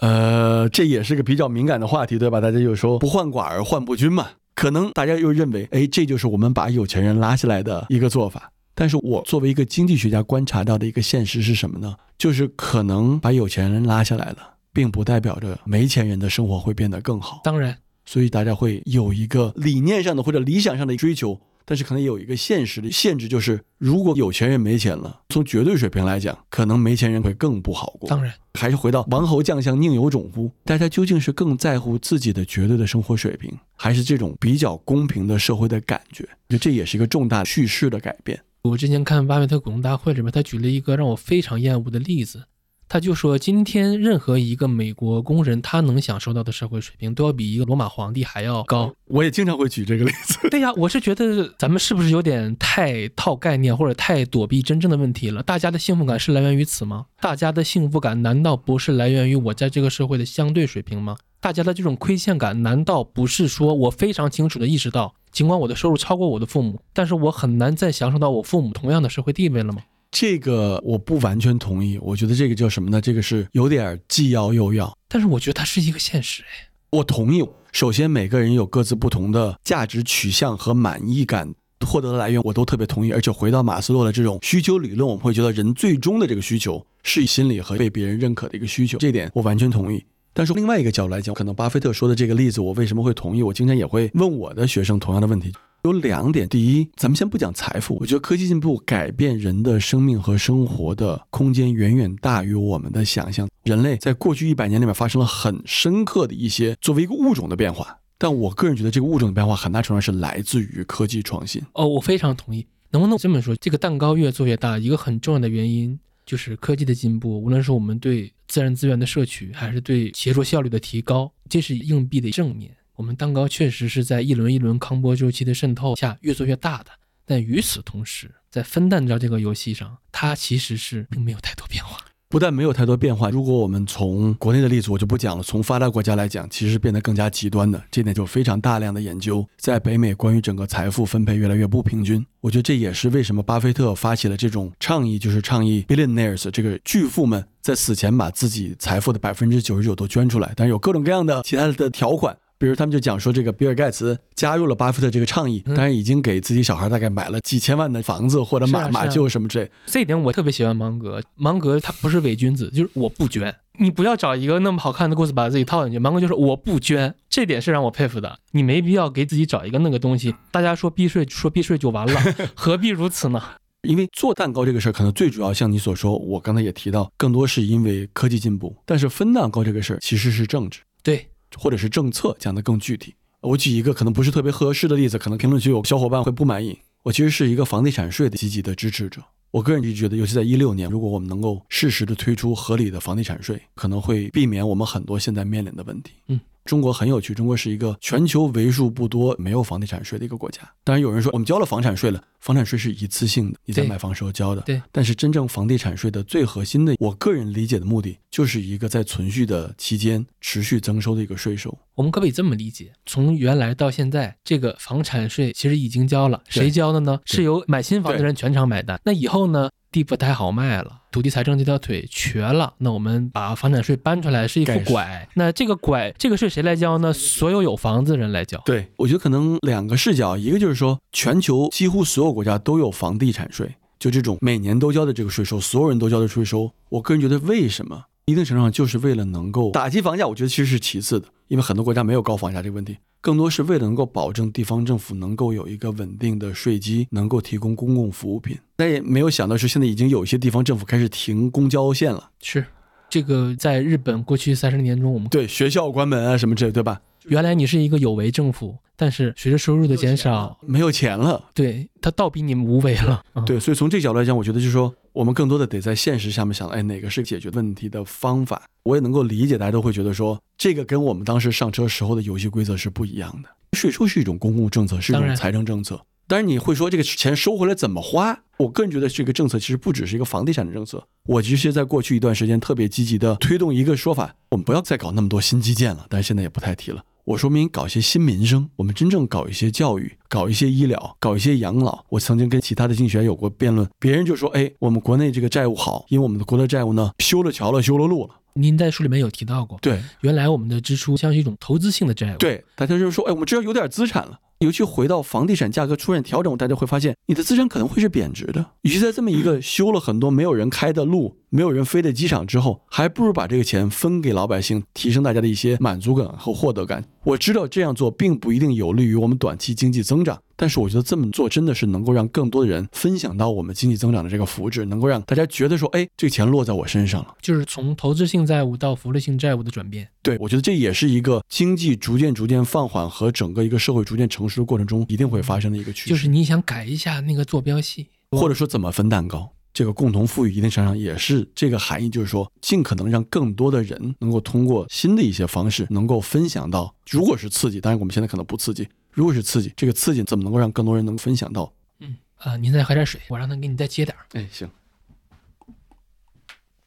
[0.00, 2.40] 呃，这也是个比较敏感的话题，对吧？
[2.40, 4.28] 大家就说不患寡而患不均嘛。
[4.54, 8.50] 可能大家又认为，哎，这就是我们把有钱人拉下来的一个做法。
[8.74, 11.96] 但是我作为一个经济学家观察到的一个现实是什么呢？
[12.16, 17.40] 就是可能把有钱人拉下来了，并不代表着没钱人的生活会变得更好。
[17.44, 28.08] 当然，所以大家会有一个理念上的或者理想上的追求，但是可能有一个现实的限制，就是如果有钱人没钱了，从绝对水平来讲，可能没钱人会更不好过。
[28.08, 30.50] 当然，还是回到王侯将相宁有种乎？
[30.64, 36.28] 大家究竟是更在乎自己的绝对的生活水平，还是这种比较公平的社会的感觉？
[36.48, 38.38] 就这也是一个重大叙事的改变。
[38.62, 42.44] 我之前看巴菲特股东大会里面，他举了一个让我非常厌恶的例子，
[42.90, 48.92] 他就说，今天任何一个美国工人，他能享受到的社会水平，都要比一个罗马皇帝还要高。
[49.06, 50.46] 我也经常会举这个例子。
[50.50, 55.42] 对呀，我是觉得咱们是不是有点太套概念，或者太躲避真正的问题了？
[55.42, 57.06] 大家的幸福感是来源于此吗？
[57.18, 61.16] 大家的幸福感难道不是来源于我在这个社会的相对水平吗？
[61.40, 65.14] 大家的这种亏欠感，难道不是说我非常清楚的意识到？
[65.32, 69.82] 尽管我的收入超过我的父母，但是我很难再享受到我父母同样的社会地位了吗？
[70.10, 71.96] 这个我不完全同意。
[72.02, 73.00] 我觉得这个叫什么呢？
[73.00, 74.92] 这个是有点既要又要。
[75.08, 76.68] 但是我觉得它是一个现实，哎。
[76.90, 77.44] 我同意。
[77.72, 81.54] 首先，每个人有各自不同的价值取向和满意感
[81.86, 83.12] 获得的来源，我都特别同意。
[83.12, 90.04] 而且回到马斯洛的这种需求理论，我们会觉得人最终的这个需求是以心理和被别人认可的一个需求，这点我完全同意。
[90.32, 93.42] 但是另外一个角度来讲，可能巴菲特说的这个例子，我为什么会同意？
[93.42, 95.52] 我经常也会问我的学生同样的问题。
[95.84, 103.48] 有两点，第一，咱们先不讲财富，我觉得科技进步改变人的生命和生活的空间远远大于我们的想象。
[103.64, 111.62] 人类在过去一百年里面发生了很深刻的一些作为一个物种的变化，但我个人觉得这个物种的变化很大程度上是来自于科技创新。
[111.72, 112.66] 哦，我非常同意。
[112.90, 113.56] 能不能这么说？
[113.56, 115.98] 这个蛋糕越做越大，一个很重要的原因
[116.30, 122.70] 就是科技的进步，无论是我们对自然资源的摄取，还是对协作效率的提高，这是硬币的正面。
[122.94, 126.92] 我们蛋糕确实是在一轮一轮康波周期的渗透下越做越大的，
[127.26, 131.98] 但与此同时，在分蛋糕这个游戏上，它其实是并没有太多变化。
[132.30, 137.82] 不但没有太多变化，如果我们从国内的例子我就不讲了，从发达国家来讲，其实变得更加极端的。
[137.90, 142.24] 这点就非常大量的研究，在北美关于整个财富分配越来越不平均。
[142.40, 152.36] 我觉得这也是为什么巴菲特发起了这种倡议，就是倡议 billionaires 这个巨富们在死前把自己财富的百分之九十九都捐出来，但是有各种各样的其他的条款。
[152.60, 159.70] 比如他们就讲说，这个比尔盖茨加入了巴菲特这个倡议，当然已经给自己小孩大概买了几千万的房子或者马马厩什么之类。
[159.86, 163.54] 这一点我特别喜欢芒格，芒格他不是伪君子，就是我不捐。
[163.78, 165.98] 你不要找一个那么好看的故事把自己套进去。
[165.98, 168.38] 芒格就是我不捐，这点是让我佩服的。
[168.50, 172.20] 你没必要给自己找一个那个东西，大家说避税说避税就完了，
[172.54, 173.42] 何必如此呢？
[173.88, 178.76] 因为做蛋糕这个事儿，可能最主要像你所说，我刚才也提到，更多是因为科技进步。
[178.84, 183.14] 但是分蛋糕这个事儿其实是政治，对，或者是政策，讲得更具体。
[183.40, 186.78] 我举一个可能不是特别合适的例子，可能评论区有小伙伴会不满意。
[187.02, 189.22] 我其实是一个房地产税的积极的支持者。
[189.50, 196.12] 我个人就觉得，尤其在一六年，如果我们能够适时的推出合理的房地产税，可能会避免我们很多现在面临的问题。
[196.28, 196.38] 嗯。
[196.64, 200.60] 中国很有趣，中国是一个全球为数不多没有房地产税的一个国家。
[200.84, 204.60] 当然有人说我们交了房产税了，房产税是一次性的，你在买房时候交的。
[204.62, 204.80] 对。
[204.92, 211.76] 但是真正房地产税的最核心的，我个人理解的目的，就是一个在存续的期间持续增收的一个税收。
[211.94, 212.92] 我们可不可以这么理解？
[213.06, 217.20] 从原来到现在，这个房产税其实已经交了，谁交的呢？
[217.24, 219.00] 是由买新房的人全场买单。
[219.04, 219.70] 那以后呢？
[219.92, 227.12] 地不太好卖了，土地财政这条腿瘸了，那我们把房产税搬出来是一副拐，那这个拐这个税谁来交呢？
[227.12, 228.60] 所有有房子的人来交。
[228.64, 236.70] 对，我觉得可能两个视角，一个就是说全球几乎所有国家都有房地产税，就这种每年都交的这个税收，所有人都交的税收。
[236.90, 238.04] 我个人觉得为什么？
[238.26, 248.56] 一定程度上就是为了能够打击房价，我觉得其实是其次的，因为很多国家没有高房价这个问题，更多是为了能够保证地方政府能够有一个稳定的税基，能够提供公共服务品。
[248.76, 252.30] 但也没有想到是现在已经有一些地方政府开始停公交线了。
[252.40, 252.64] 是，
[253.08, 257.00] 这个在日本过去三十年中，我们对学校关门啊什么之类，对吧？
[257.26, 261.50] 原来你是一个有为政府，但是随着收入的减少，没有钱了。
[261.52, 263.20] 对他倒逼你们无为了。
[263.44, 268.62] 对，所以从这个角度来讲，我觉得就是说，我们更多的得在现实下面想，哎，哪个是解决问题的方法？
[268.84, 273.48] 我也能够理解，大家都会觉得说，这个跟我们当时上车时候的游戏规则是不一样的。
[273.72, 276.00] 税收是一种公共政策，是一种财政政策。
[276.26, 278.38] 但是，你会说这个钱收回来怎么花？
[278.58, 281.04] 我个人觉得这个政策其实不只是一个房地产的政策。
[281.24, 287.02] 我其实在过去一段时间特别积极的推动一个说法，我们不要再搞那么多新基建了，但是现在也不太提了。
[287.24, 292.04] 我说明搞一些新民生，我们真正搞一些教育，搞一些医疗，搞一些养老。
[292.08, 302.38] 我曾经跟其他的经济学有过辩论，别人就说：“哎，我们国内这个债务好，因为我们的国内债务呢，修了桥了，修了路了。”您在书里面有提到过，对，原来我们的支出像是一种投资性的债务。
[302.38, 308.62] 对，大家就是说：“哎，我们只要有点资产了。”尤其回到房地产价格出现调整，大家会发现你的资产可能会是贬值的。
[308.82, 317.02] 与其在这么一个修了很多没有人开的路、没有人飞的机场之后，还不如把这个钱分给老百姓，提升大家的一些满足感和获得感。
[317.24, 330.06] 我知道这样做并不一定有利于我们短期经济增长，但是我觉得这么做真的是能够让更多的人分享到我们经济增长的这个福祉，能够让大家觉得说，哎，这个钱落在我身上了，就是从投资性债务到福利性债务的转变。
[330.22, 336.10] 对，我觉得这也是一个经济逐渐逐渐放缓和整个一个社会逐渐成熟的过程中一定会发生的一个趋势。
[336.10, 339.50] 就是你想改一下那个坐标系，或者说怎么分蛋糕。
[339.72, 346.92] 这个共同富裕一定程度上也是这个含义，就是说，尽可能让更多的人能够通过新的一些方式，能够分享到。
[347.08, 348.88] 如果是刺激，当然我们现在可能不刺激。
[349.12, 351.72] 如果是刺激，这个刺激怎么能够让更多人能分享到？
[351.98, 354.24] 嗯啊，您再喝点水，我让他给你再接点儿。
[354.32, 354.70] 哎，行。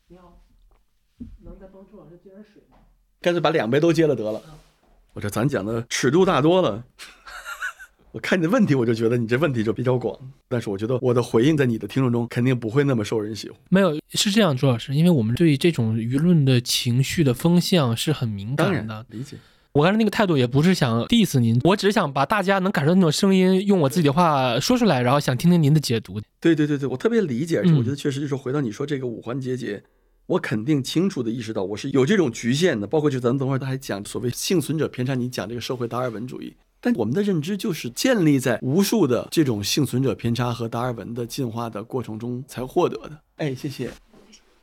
[0.08, 0.42] 你好，
[1.44, 2.78] 能再帮朱老师接点水吗？
[3.22, 4.42] 干脆把两杯都接了得了。
[5.14, 6.84] 我这咱讲的尺度大多了。
[8.14, 10.16] 我看你的问题，我就觉得你这问题就比较广，
[10.48, 13.60] 但是我觉得我的回应在你的听众中肯定不会那么受人喜欢。
[13.70, 19.06] 没有，是这样，朱老师，因为我们对这种舆论的情绪的风向是很敏感的。
[19.10, 19.38] 理解。
[19.74, 26.22] 我刚才那个态度也不是想 diss 您，我只是想把大家能感受到那种声音，用我自己的话说出来，然后想听听您的解读。
[26.40, 29.82] 对对对对，我特别理解，而且嗯我觉得确实就是回到你说这个五环结节，
[30.28, 36.54] 我肯定清楚的意识到我是有这种局限的，包括就咱们等会儿他还讲所谓幸存者偏差，你讲这个社会达尔文主义。
[36.80, 43.18] 但我们的认知就是建立在无数的这种幸存者偏差和达尔文的进化的过程中才获得的。
[43.38, 43.90] 哎，谢谢。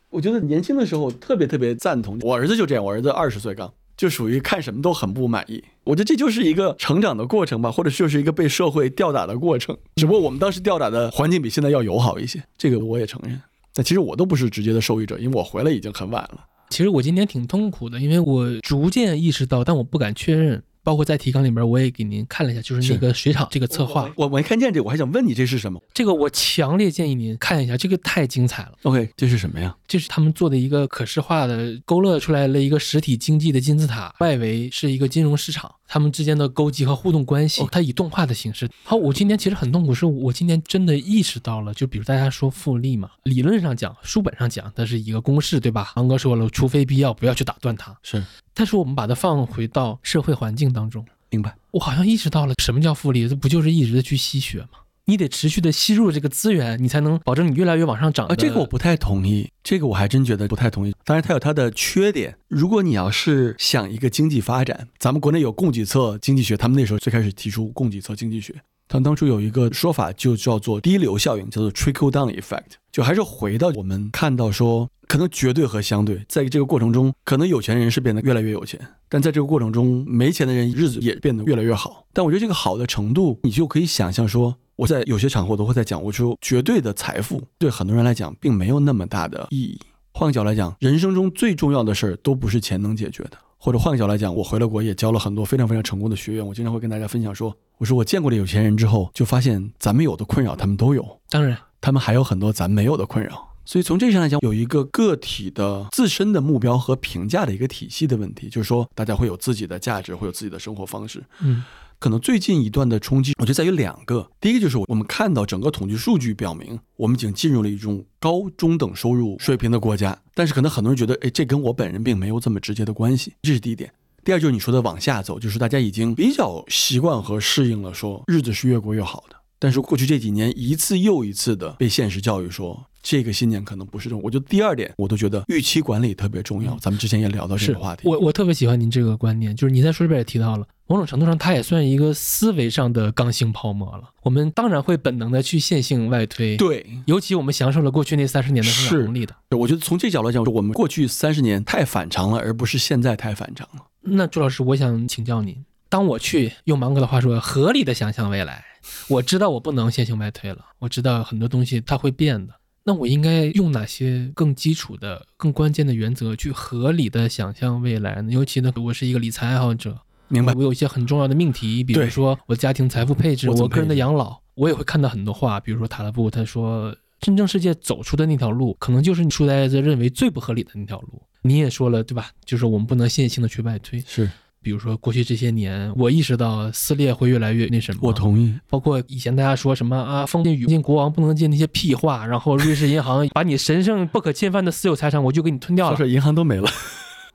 [0.09, 5.63] 我觉得年轻的时候特别特别赞同，我儿子就这样，我儿子二十岁刚，就属于看什么都很不满意。
[5.85, 9.77] 我觉得这就是一个成长的过程吧，或者就是一个被社会吊打的过程。
[9.97, 13.39] 只不过我们当时吊打的环境比现在要友好一些，这个我也承认。
[13.75, 16.47] 但其实我都不是直接的受益者，因为我回来已经很晚了。
[16.71, 20.63] 其实我今天挺痛苦的，因为我逐渐意识到，但我不敢确认。
[20.83, 28.73] 包括在提纲里面，我也给您看了一下，就是那个水厂这个策划，我我没看见这个，我还想问你这是什么这个我强烈建议您看一下，这个太精彩了。
[28.83, 29.77] ？OK，这是什么呀？
[29.87, 38.71] 这是他们做的一个可视化的，勾勒出来了一个实体经济的金字塔，外围是一个金融市场，他们之间的勾稽和互动关系，它以动画的形式。
[38.85, 45.91] 好，我今天其实很痛苦，是我今天真的意识到了，就比如大家说复利嘛，理论上讲，书本上讲，它是一个公式，对吧？
[45.97, 47.99] 昂哥说了，除非必要，不要去打断它。
[48.05, 48.25] 是
[48.55, 51.57] 但是我们把它放回到社会环境当中，明白。
[51.73, 54.79] 我好像意识到了什么叫复利，这不就是一直的去吸血吗？
[55.11, 58.33] 你得持续的吸入这个资源，你才能保证你越来越往上涨的。
[58.33, 60.95] 啊，这个我不太同意，这个我还真觉得不太同意。
[61.05, 62.37] 当然，它有它的缺点。
[62.47, 68.55] 如果你要是想一个经济发展，咱们国内有供给侧经济学，他们那时候最开始提出供给侧经济学，
[68.93, 82.05] 他当初有一个说法就叫做滴流效应，叫做 trickle down effect，就还是回到我们看到说，可能绝对和相对，在这个过程中，可能有钱人是变得越来越有钱，但在这个过程中，没钱的人日子也变得越来越好。
[82.13, 84.57] 但我觉得这个好的程度，你就可以想象说。
[84.75, 89.79] 我在有些场合都会在讲，我说绝对的财富对很多人来讲并没有那么大的意义。
[90.15, 93.37] 换个角度来讲，人生中最重要的事儿都不是钱能解决的。
[93.63, 103.47] 或者换个角度来讲，我回了国也教了很多非常非常成功的学员，我经常会跟大家分享说，我说我见过的有钱人之后，就发现咱们有的困扰他们都有，当然，他们还有很多咱没有的困扰。
[103.67, 111.23] 所以从这上来讲，有一个个体的自身的目标和评价的一个体系的问题，就是说大家会有自己的价值，会有自己的生活方式。
[111.41, 111.63] 嗯，
[112.01, 114.31] 可能最近一段的冲击，我觉得在于两个。
[114.41, 123.93] 第一个就是我们看到整个统计数据表明，我们已经进入了一种高中等收入水平的国家，但是可能很多人觉得，哎，这跟我本人并没有这么直接的关系，这是第一点。
[124.25, 129.37] 第二就是你说的往下走，就是大家已经比较习惯和适应了，说日子是越过越好的。
[129.59, 134.19] 但是过去这几年一次又一次的被现实教育说，这个信念可能不是这种。
[134.25, 136.79] 我觉得第二点，我都觉得预期管理特别重要。
[136.79, 144.11] 咱们之前也聊到这个话题，我我特别喜欢您这个观念，就是你在书里边也提到了，某种程度上它也算一个思维上的刚性泡沫了。
[144.23, 149.33] 我们当然会本能的去线性外推，，对，尤其我们享受了过去那三十年的增长是红利的。
[149.51, 153.87] 我觉得从这角度来讲，我们过去三十年太反常了，而不是现在太反常了。
[154.01, 158.65] 那朱老师，我想请教您，当我去用芒格的话说，合理的想象未来，
[159.11, 162.55] 我知道我不能线性外推了，我知道很多东西它会变的。
[162.83, 168.33] 那我应该用哪些更基础的、更关键的原则去合理的想象未来呢？
[168.33, 170.01] 尤其呢，我是一个理财爱好者，
[170.31, 170.63] 明白我？
[170.63, 181.23] 有一些很重要的命题，比如说我家庭财富配置，我我个人的养老，我也会看到很多话，比如说塔勒布他说，真正世界走出的那条路，可能就是你书呆子认为最不合理的那条路。
[181.43, 182.31] 你也说了，对吧？
[182.45, 184.03] 就是我们不能线性的去外推。
[184.07, 184.31] 是
[184.63, 188.01] 比如说过去这些年，我意识到撕裂会越来越那什么。
[188.03, 188.55] 我同意。
[188.69, 195.97] 包括以前大家说什么啊，封建封建国王不能进那些屁话，然后瑞士银行把你神圣不可侵犯的私有财产我就给你吞掉了。
[195.97, 196.69] 说说银行都没了，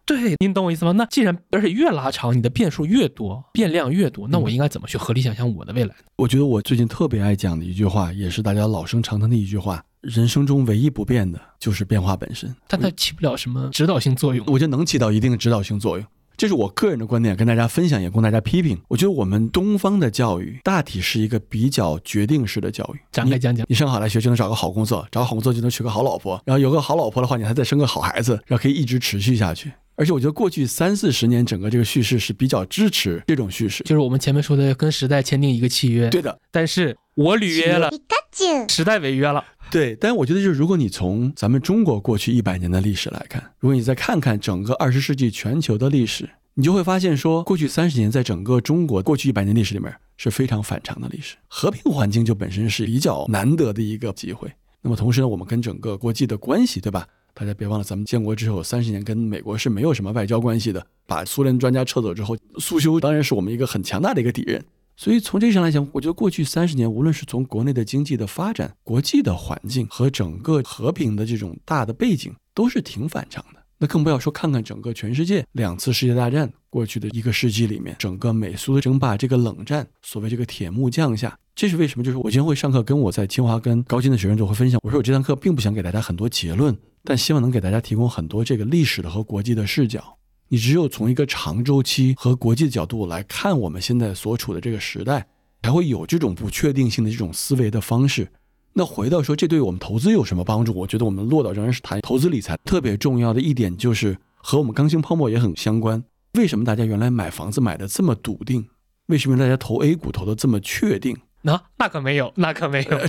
[0.05, 0.91] 对，您懂我意思吗？
[0.91, 6.03] 那既然而且越拉长，你的变数越多，变量越多，那我嗯应该怎么去合理想象我的未来呢？
[6.17, 12.55] 我觉得我最近特别爱讲的一句话，也是大家老生常谈的一句话：人生中唯一不变的就是变化本身。
[12.67, 14.45] 但它起不了什么指导性作用。
[14.47, 16.05] 我觉得能起到一定的指导性作用。
[16.37, 18.77] 这是我个人的观点，跟大家分享，也供大家批评。
[18.89, 22.99] 我觉得我们东方的教育大体是一个比较决定式的教育。
[23.11, 23.65] 展开讲讲。
[23.67, 29.71] 你上好大学就能找个好工作，找个好工作就能娶个好老婆，然后有个好老婆的话，你还再生个好孩子，然后可以一直持续下去。
[29.96, 33.84] 而且我觉得过去三四十年，整个这个叙事是比较支持这种叙事。
[33.84, 36.08] 就是我们前面说的，跟时代签订一个契约。
[36.08, 39.44] 对的，但是我履约了，ピカチュウ时代违约了。
[39.70, 51.36] 对，但我觉得就是如果你从咱们中国过去一百年的历史来看，如果你再看看整个二十世纪全球的历史，你就会发现说，过去三十年在整个中国过去一百年历史里面是非常反常的历史。
[51.46, 54.50] 和平环境就本身是比较难得的一个机会。
[54.80, 57.06] 那么同时呢，我们跟整个国际的关系，对吧？
[57.35, 60.87] 大家别忘了，咱们建国之后三十年跟美国是没有什么外交关系的。
[61.05, 64.63] 把苏联专家撤走之后，苏修当然是我们一个很强大的一个敌人。
[64.95, 73.61] 所以从这上来讲，我觉得过去三十年，无论是从国内的经济的发展、国际的环境和整个和平的这种大的背景，都是挺反常的。
[73.77, 82.03] 那更不要说看看整个全世界两次世界大战过去的一个世纪里面，整个美苏的争霸，这个冷战，所谓这个铁幕降下，这是为什么？
[82.03, 86.73] 就是我今天会上课，跟我在清华跟高新的学生就会分享，我说我这堂课并不想给大家很多结论，
[87.05, 90.17] 但希望能给大家提供很多这个历史的和国际的视角。
[90.47, 95.27] 你只有从一个长周期和国际的角度来看我们现在所处的这个时代，
[95.63, 98.27] 才会有这种不确定性的这种思维的方式。
[98.73, 100.73] 那回到说，这对我们投资有什么帮助？
[100.73, 106.03] 我觉得我们落到仍然是谈投资理财，特别重要的一点就是和我们刚性泡沫也很相关。
[106.33, 108.67] 为什么大家原来买房子买的这么笃定？
[109.07, 111.17] 为什么大家投 A 股投的这么确定？
[111.43, 112.99] 那那可没有，那可没有。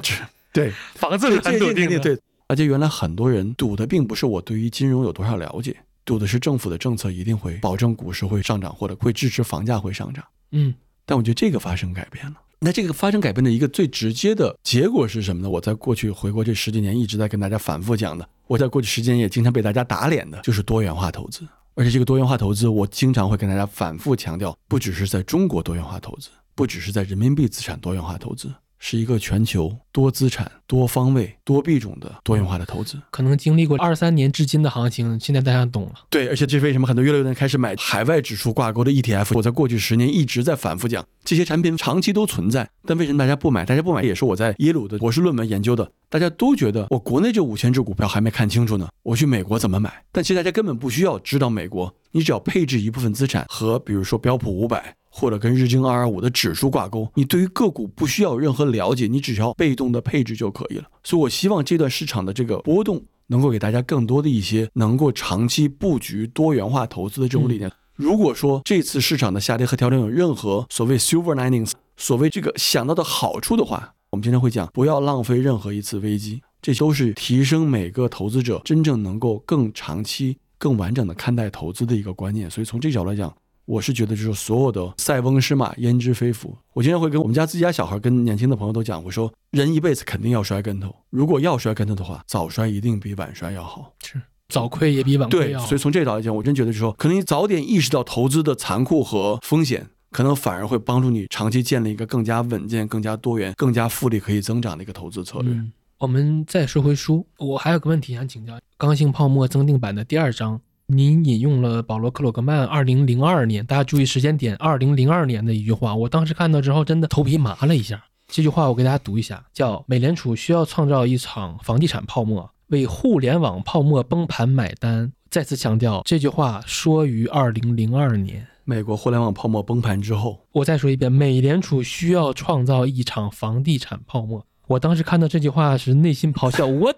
[0.53, 1.99] 对，房子很笃定的。
[1.99, 2.19] 对，
[2.49, 5.77] 而且原来很多人赌的并不是我对于金融有多少了解。
[6.05, 10.25] 赌的是政府的政策一定会保证股市会上涨，或者会支持房价会上涨。
[10.53, 10.73] 嗯，
[11.05, 12.35] 但我觉得这个发生改变了。
[12.61, 15.51] 那这个发生改变的一个最直接的结果是什么呢？
[15.51, 21.47] 我在过去回国这十几年一直在跟大家反复讲的，我在过去时间也经常被大家打脸的，就是多元化投资。
[21.75, 28.51] 而且这个多元化投资，我经常会跟大家反复强调，不只是在中国多元化投资，不只是在人民币资产多元化投资。
[28.79, 35.95] 是一个全球多资产、多方位、多币种的多元化的投资，可能经历过二三年至今的行情，现在大家懂了。
[36.11, 39.33] 对，而且这是为什么很多越来越多人开始买海外指数挂钩的 ETF。
[39.35, 43.64] 我在过去十年一直在反复讲，这些产品长期都存在，但为什么大家不买？
[43.64, 45.91] 大家不买也是我在耶鲁的博士论文研究的。
[46.09, 50.05] 大家都觉得我国内这五千只股票还没看清楚呢，我去美国怎么买？
[50.12, 54.95] 但其实大家根本不需要知道美国，你只要配置一部分资产和比如说标普五百。
[55.19, 60.85] 或者跟日经二二五的指数挂钩，你对于个股不需要任何了解，你只需要被动的配置就可以了。
[61.03, 67.73] 所以，我希望这段市场的这个波动能够给大家更多的一些能够长期布局、多元化投资的这种理念。
[67.95, 82.51] 如果说这次市场的下跌和调整有任何所谓 silver linings，所谓这个想到的好处的话，我们经常会讲，不要浪费任何一次危机，这都是提升每个投资者真正能够更长期、更完整的看待投资的一个观念。
[82.51, 83.35] 所以，从这角度来讲。
[83.67, 86.57] 我是觉得，就是所有的塞翁失马焉知非福。
[86.73, 93.93] 我经常会跟我们家自己家小孩、跟年轻的朋友都讲，我说人一辈子肯定要摔跟头，如果要摔跟头的话，早摔一定比晚摔要好。
[94.05, 95.64] 是，早亏也比晚亏要好。
[95.64, 105.53] 对，所以从这角度来讲，我真觉得就是说，可能你早点意识到投资的残酷和风险，可能反而会帮助你长期建立一个更加稳健、更加多元、更加复利可以增长的一个投资策略。
[105.99, 110.61] 我们再说回书，我还有个问题想请教：刚性泡沫增订版的第二章。
[110.89, 118.05] 您引用了保罗·克鲁格曼二零零二年，大家注意时间点，二零零二年的一句话，我当时看到之后真的头皮麻了一下。
[118.28, 125.12] 这句话我给大家读一下，叫“美联储需要创造一场房地产泡沫，为互联网泡沫崩盘买单”。
[125.28, 130.39] 再次强调，这句话说于二零零二年，美国互联网泡沫崩盘之后。
[130.53, 134.47] 我再说一遍，美联储需要创造一场房地产泡沫。
[134.68, 136.95] 我当时看到这句话时，内心咆哮，我。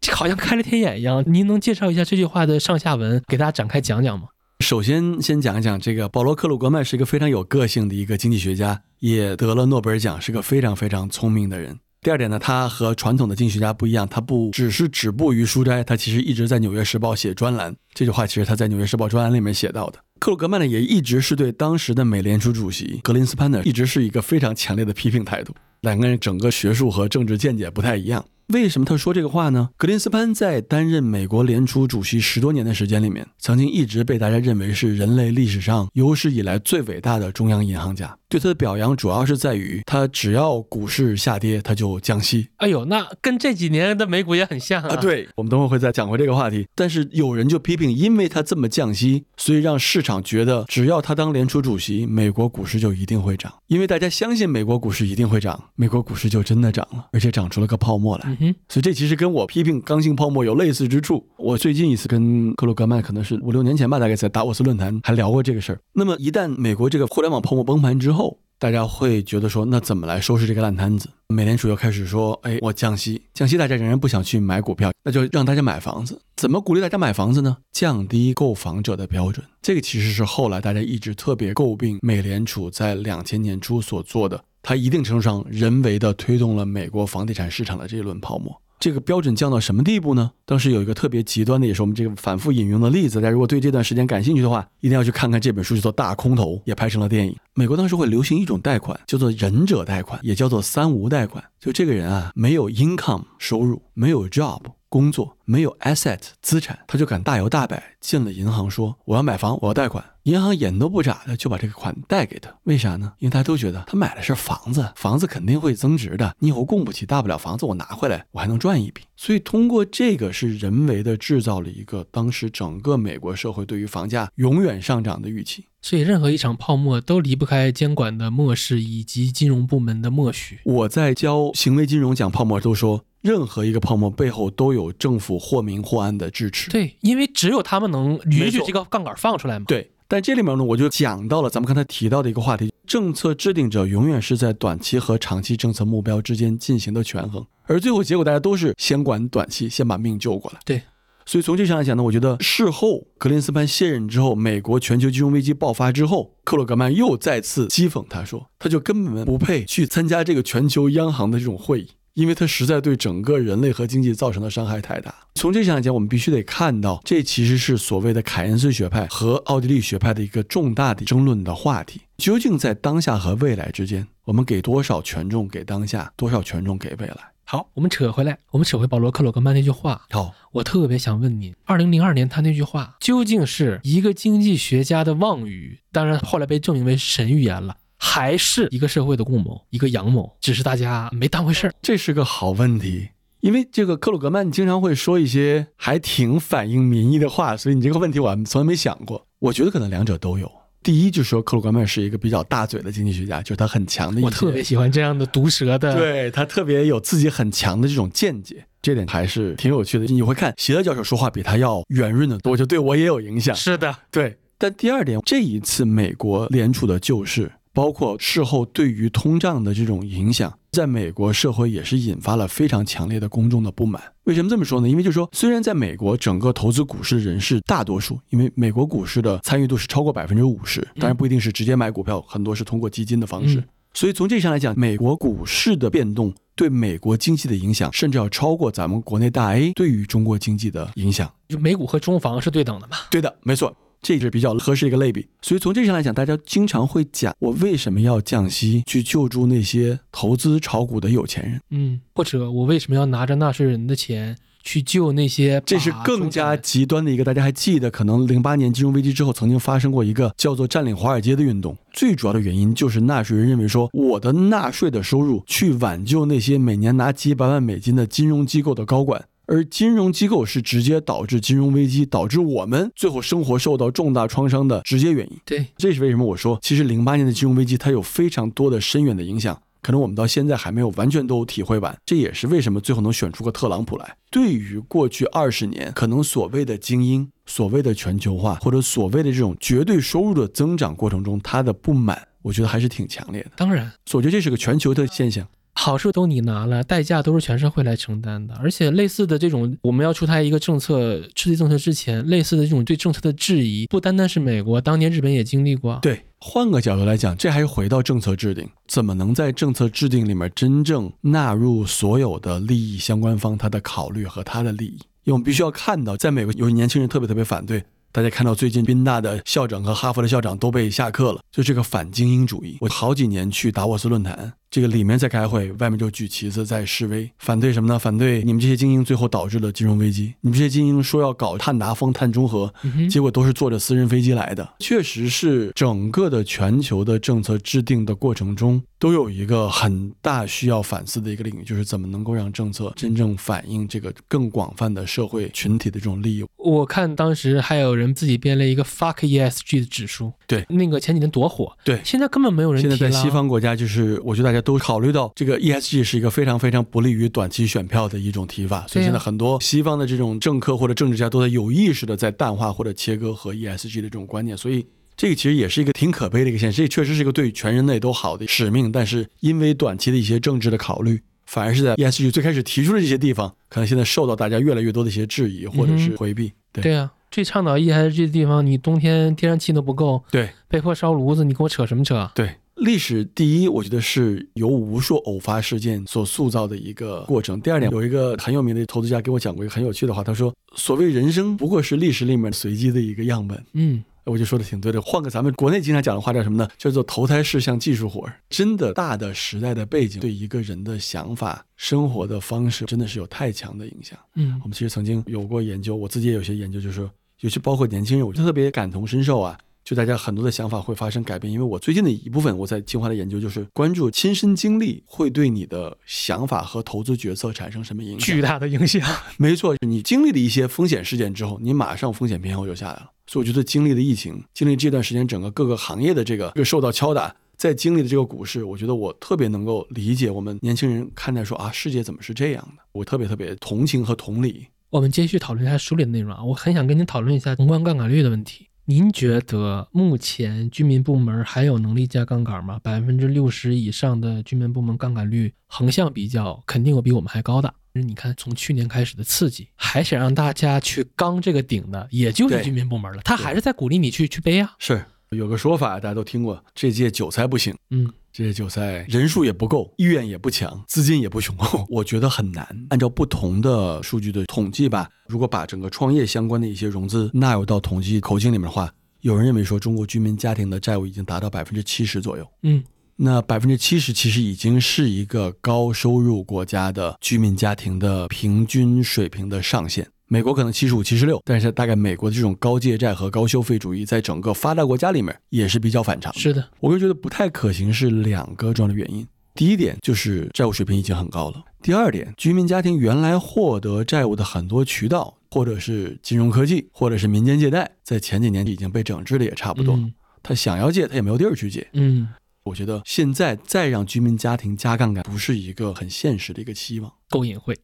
[0.00, 1.22] 这好像开了天眼一样。
[1.26, 4.28] 您能介绍一下这句话的上下文，给大家展开讲讲吗？
[4.60, 11.78] 首先，先讲一讲这个保罗·克鲁格曼是一个非常有个性的一个经济学家，也得了诺贝尔奖，是个非常非常聪明的人。
[12.02, 17.74] 第二点呢，他和传统的经济学家不一样，他不只是止步于书斋，他其实一直在《纽约时报》写专栏。
[17.94, 19.98] 这句话其实他在《纽约时报》专栏里面写到的。
[20.20, 25.54] 克鲁格曼呢，也一直是对当时的美联储主席格林斯潘呢，一直是一个非常强烈的批评态度。
[25.80, 28.22] 两个人整个学术和政治见解不太一样。
[28.48, 29.70] 为什么他说这个话呢？
[29.76, 38.14] 格林斯潘在担任美国联储主席十多年的时间里面，曾经一直被大家认为是人类历史上有史以来最伟大的中央银行家。
[38.28, 42.48] 对他的表扬主要是在于，他只要股市下跌，他就降息。
[42.56, 44.96] 哎呦，那跟这几年的美股也很像啊。
[44.96, 46.66] 对，我们等会会再讲回这个话题。
[46.74, 53.52] 但是有人就批评，因为他这么降息，所以让市场觉得只要他当联储主席，美国股市就一定会涨。
[53.68, 58.36] 因为大家相信美国股市一定会涨，美国股市就真的涨了，而且涨出了个泡沫来。
[58.68, 61.24] 所以这其实跟我批评刚性泡沫有类似之处。
[61.38, 65.80] 我最近一次跟克鲁格曼可能是五六年前吧，大概在达沃斯论坛还聊过这个事儿。
[65.92, 71.08] 那么一旦美国这个互联网泡沫崩盘之，后，大家会觉得说，那怎么来收拾这个烂摊子？
[71.28, 76.20] 美联储又开始说，哎，我降息，降息，大家仍然不想去买股票，那就让大家买房子。
[76.36, 77.56] 怎么鼓励大家买房子呢？
[77.72, 79.42] 降低购房者的标准。
[79.62, 88.60] 这个其实是后来大家一直特别诟病美联储在两千年初所做的，它一定程度上人为的推动了美国房地产市场的这一轮泡沫。
[88.80, 90.30] 这个标准降到什么地步呢？
[90.46, 93.20] 当时有一个特别极端的，也是我们这个反复引用的例子。
[93.20, 97.36] 大家如果对这段时间感兴趣的话，一定要去看看这本书，叫做《大空头》，也拍成了电影。
[97.52, 101.44] 美国当时会流行一种贷款，叫做忍者贷款，也叫做三无贷款。
[101.60, 110.04] 就这个人啊，没有 income 收入，没有 job，工作，没有 asset 资产，他就敢大摇大摆进了银行，说我要买房，我要贷款。
[110.24, 113.14] 银行眼都不眨的就把这个款贷给他，为啥呢？
[113.20, 119.02] 因为大家都觉得他买的是房子，房子肯定会增值的，你以后供不起，大不了房子我拿回来，我还能赚一笔。
[119.16, 125.64] 所以通过这个是人为的制造了一个当时整个美国社会对于房价永远上涨的预期。
[125.80, 130.60] 所以任何一场泡沫都离不开监管的漠视以及金融部门的默许。
[130.64, 133.04] 我在教行为金融讲泡沫都说。
[133.22, 136.70] 任何一个泡沫背后都有政府或明或暗的支持。
[136.70, 139.64] 对，因为只有他们能允许这个杠杆放出来嘛。
[139.68, 150.60] 对，但这里面呢，我就讲到了咱们刚才提到的一个话题：政策制定者永远是在短期和长期政策目标之间进行的权衡，而最后结果大家都是先管短期，先把命救过来。
[150.64, 150.82] 对，
[151.26, 161.90] 所以从这上来讲呢，我觉得事后格林斯潘卸任之后，美国全球金融危机爆发之后，克鲁格曼又再次讥讽他说，他就根本不配去参加这个全球央行的这种会议。
[162.20, 165.14] 因为它实在对整个人类和经济造成的伤害太大。
[165.36, 172.02] 从这上来讲，我们必须得看到，这其实是所谓的凯恩斯学派和奥地利学派的一个重大的争论的话题。
[172.18, 177.16] 究竟在当下和未来之间，我们给多少权重给当下，多少权重给未来？
[177.44, 180.02] 好，我们扯回来，我们扯回保罗·克鲁格曼那句话。
[180.10, 187.78] 好，我特别想问您，二零零二年他那句话究竟是一个经济学家的妄语，当然后来被证明为神预言了。
[188.02, 191.72] 还是一个社会的共谋，一个阳谋，只是大家没当回事儿。
[191.82, 199.26] 这是个好问题，因为这个克鲁格曼经常会说一些还挺反映民意的话，所以你这个问题我从来没想过。
[199.38, 200.50] 我觉得可能两者都有。
[200.82, 204.22] 第一就是说克鲁格曼是一个比较大嘴的经济学家，就是他很强的。
[204.22, 210.06] 我特别喜欢这样的毒舌的，对他特别有自己很强的这种见解，这点还是挺有趣的。
[210.06, 213.54] 你会看席勒教授说话比他要圆润的多，就对我也有影响。
[213.54, 214.38] 是的，对。
[214.56, 217.52] 但第二点，这一次美国联储的救市。
[217.72, 224.02] 包括事后对于通胀的这种影响，在美国社会也是引发了非常强烈的公众的不满。
[224.24, 224.88] 为什么这么说呢？
[224.88, 233.62] 因为就是说，虽然在美国整个投资股市的人士大多数，因为美国股市的参与度是超过百分之五十，当然不一定是直接买股票，很多是通过基金的方式。
[233.92, 241.28] 所以从这上来讲，美国股市的变动对美国经济的影响，甚至要超过咱们国内大 A 对于中国经济的影响。
[241.48, 242.96] 就美股和中房是对等的嘛？
[243.10, 243.74] 对的，没错。
[244.02, 255.62] 这是比较合适一个类比，所以从这上来讲，大家经常会讲我为什么要降息去救助那些投资炒股的有钱人，嗯，或者我为什么要拿着纳税人的钱去救那些？
[255.66, 257.24] 这是更加极端的一个。
[257.24, 269.22] 大家还记得，可能零八年金融危机之后，曾经发生过一个叫做占领华尔街的运动，最主要的原因就是纳税人认为说，我的纳税的收入去挽救那些每年拿几百万美金的金融机构的高管。
[269.50, 275.36] 而金融机构是直接导致金融危机，导致我们最后生活受到重大创伤的直接原因。
[275.44, 281.98] 对，这是为什么我说，其实零八年的金融危机它有非常多的深远的影响，可能我们到现在还没有完全都体会完。
[282.06, 284.16] 这也是为什么最后能选出个特朗普来。
[284.30, 293.50] 对于过去二十年，可能所谓的精英、所谓的全球化或者所谓的这种绝对收入的增长过程中，他的不满，我觉得还是挺强烈的。
[293.56, 295.44] 当然，所以我觉得这是个全球的现象。
[295.82, 298.54] 好处都你拿了，代价都是全社会来承担的。
[298.56, 305.98] 而且类似的这种，我们要出台一个政策、刺激政策之前，类似的这种对政策的质疑，不单单是美国，当年日本也经历过。
[306.02, 314.98] 对，换个角度来讲，这还是回到政策制定，怎么能在政策制定里面真正纳入所有的利益相关方他的考虑和他的利益？
[315.24, 317.82] 因为我们必须要看到，在美国有年轻人特别特别反对。
[318.12, 322.76] 大家看到最近宾大的校长和哈佛的校长都被下课了，就这个反精英主义。
[322.80, 324.52] 我好几年去达沃斯论坛。
[324.70, 327.98] 这个里面在开会，外面就举旗子在示威，反对什么呢？
[327.98, 330.32] 反对你们这些精英最后导致了金融危机。
[330.42, 332.72] 你们这些精英说要搞碳达峰、碳中和，
[333.10, 334.74] 结果都是坐着私人飞机来的。
[334.78, 346.44] 确实是整个的全球的政策制定的过程中，都有一个很大需要反思的一个领域，就是怎么能够让政策真正反映这个更广泛的社会群体的这种利益。
[346.56, 352.80] 我看当时还有人自己编了一个 fuck ESG 的指数，对，那个前几年多火，对，现在根本没有人。
[352.80, 354.59] 现在在西方国家，就是我觉得大家。
[354.60, 364.86] 都考虑到这个 ESG 是一个非常非常不利于短期选票的一种提法，所以现在很多西方的这种政客或者政治家都在有意识的在淡化或者切割和 ESG 的这种观念，所以
[365.16, 366.84] 这个其实也是一个挺可悲的一个现象。
[366.84, 376.52] 这确实是一个对全人类都好的使命，但是因为短期的一些政治的考虑，反而是在 ESG 最开始提出的这些地方，可能现在受到大家越来越多的一些质疑或者是回避。
[376.72, 382.30] 对对啊，最倡导 ESG 的地方，你冬天天然气都不够，对，被迫烧炉子，你跟我扯什么扯？
[382.34, 382.56] 对。
[382.80, 387.60] 历史第一，我觉得是由无数偶发事件所塑造的一个过程。
[387.60, 395.00] 第二点，有一个很有名的投资家给我讲过一个很有趣的话，他说：“所谓人生不过是历史里面随机的一个样本。”嗯，我就说的挺对的。
[395.02, 396.66] 换个咱们国内经常讲的话叫什么呢？
[396.78, 398.40] 叫做投胎是项技术活儿。
[398.48, 404.18] 真的大的时代的背景对一个人的想法、生活的方式，真的是有太强的影响。
[404.36, 407.10] 嗯我们其实曾经有过研究，我自己也有些研究，就是说，
[407.40, 409.58] 尤其包括年轻人，我就特别感同身受啊。
[409.84, 418.20] 就大家很多的想法会发生改变，因为我最近的一部分我在清华的研究就是关注亲身经历会对你的想法和投资决策产生什么影响。
[418.20, 419.02] 巨大的影响。
[419.36, 423.10] 没错，你经历了一些风险事件之后，你马上风险偏好就下来了。
[423.26, 434.66] 所以我觉得经历了疫情，经历这段时间整个各个行业的这个这个受到敲打，在经历的这个股市，我觉得我特别能够理解我们年轻人看待说啊，世界怎么是这样的，我特别特别同情和同理。
[434.90, 438.66] 我们继续讨论一下书里的内容啊，我很想跟您讨论一下宏观杠杆率的问题。
[438.90, 442.80] 您觉得目前居民部门还有能力加杠杆吗？
[442.82, 447.72] 百分之六十以上的居民部门杠杆率横向比较，肯定有比我们还高的。
[447.92, 453.22] 你看，从去年开始的刺激，还想让大家去刚这个顶的，也就是居民部门了。
[453.22, 454.74] 他还是在鼓励你去去背啊。
[454.80, 455.04] 是
[455.36, 462.66] 有个说法大家都听过，这届韭菜不行，嗯，这届韭菜人数也不够，意愿也不强，资金也不雄厚， 我觉得很难。
[462.88, 472.44] 按照不同的数据的统计吧，如果把整个创业相关的一些融资纳入到统计口径里面的话，有人认为说中国居民家庭的债务已经达到百分之七十左右。
[472.64, 472.82] 嗯，
[473.14, 480.08] 那百分之七十其实已经是一个高收入国家的居民家庭的平均水平的上限。
[480.32, 486.32] 美国可能七十五、七十六，但是大概美国的这种高借债和高消费主义，在整个发达国家里面也是比较反常。
[486.34, 489.26] 是的，我就觉得不太可行是两个重要的原因。
[489.56, 491.64] 第一点就是债务水平已经很高了。
[491.82, 500.00] 第二点，居民家庭原来获得债务的很多渠道，或者是金融科技，或者是民间借贷，在前几年已经被整治的也差不多了。
[500.00, 501.86] 嗯他想要借，他也没有地儿去借。
[501.92, 502.26] 嗯，
[502.62, 507.12] 我觉得现在再让居民家庭加杠杆，不是一个很现实的一个期望。
[507.28, 507.76] 够隐晦。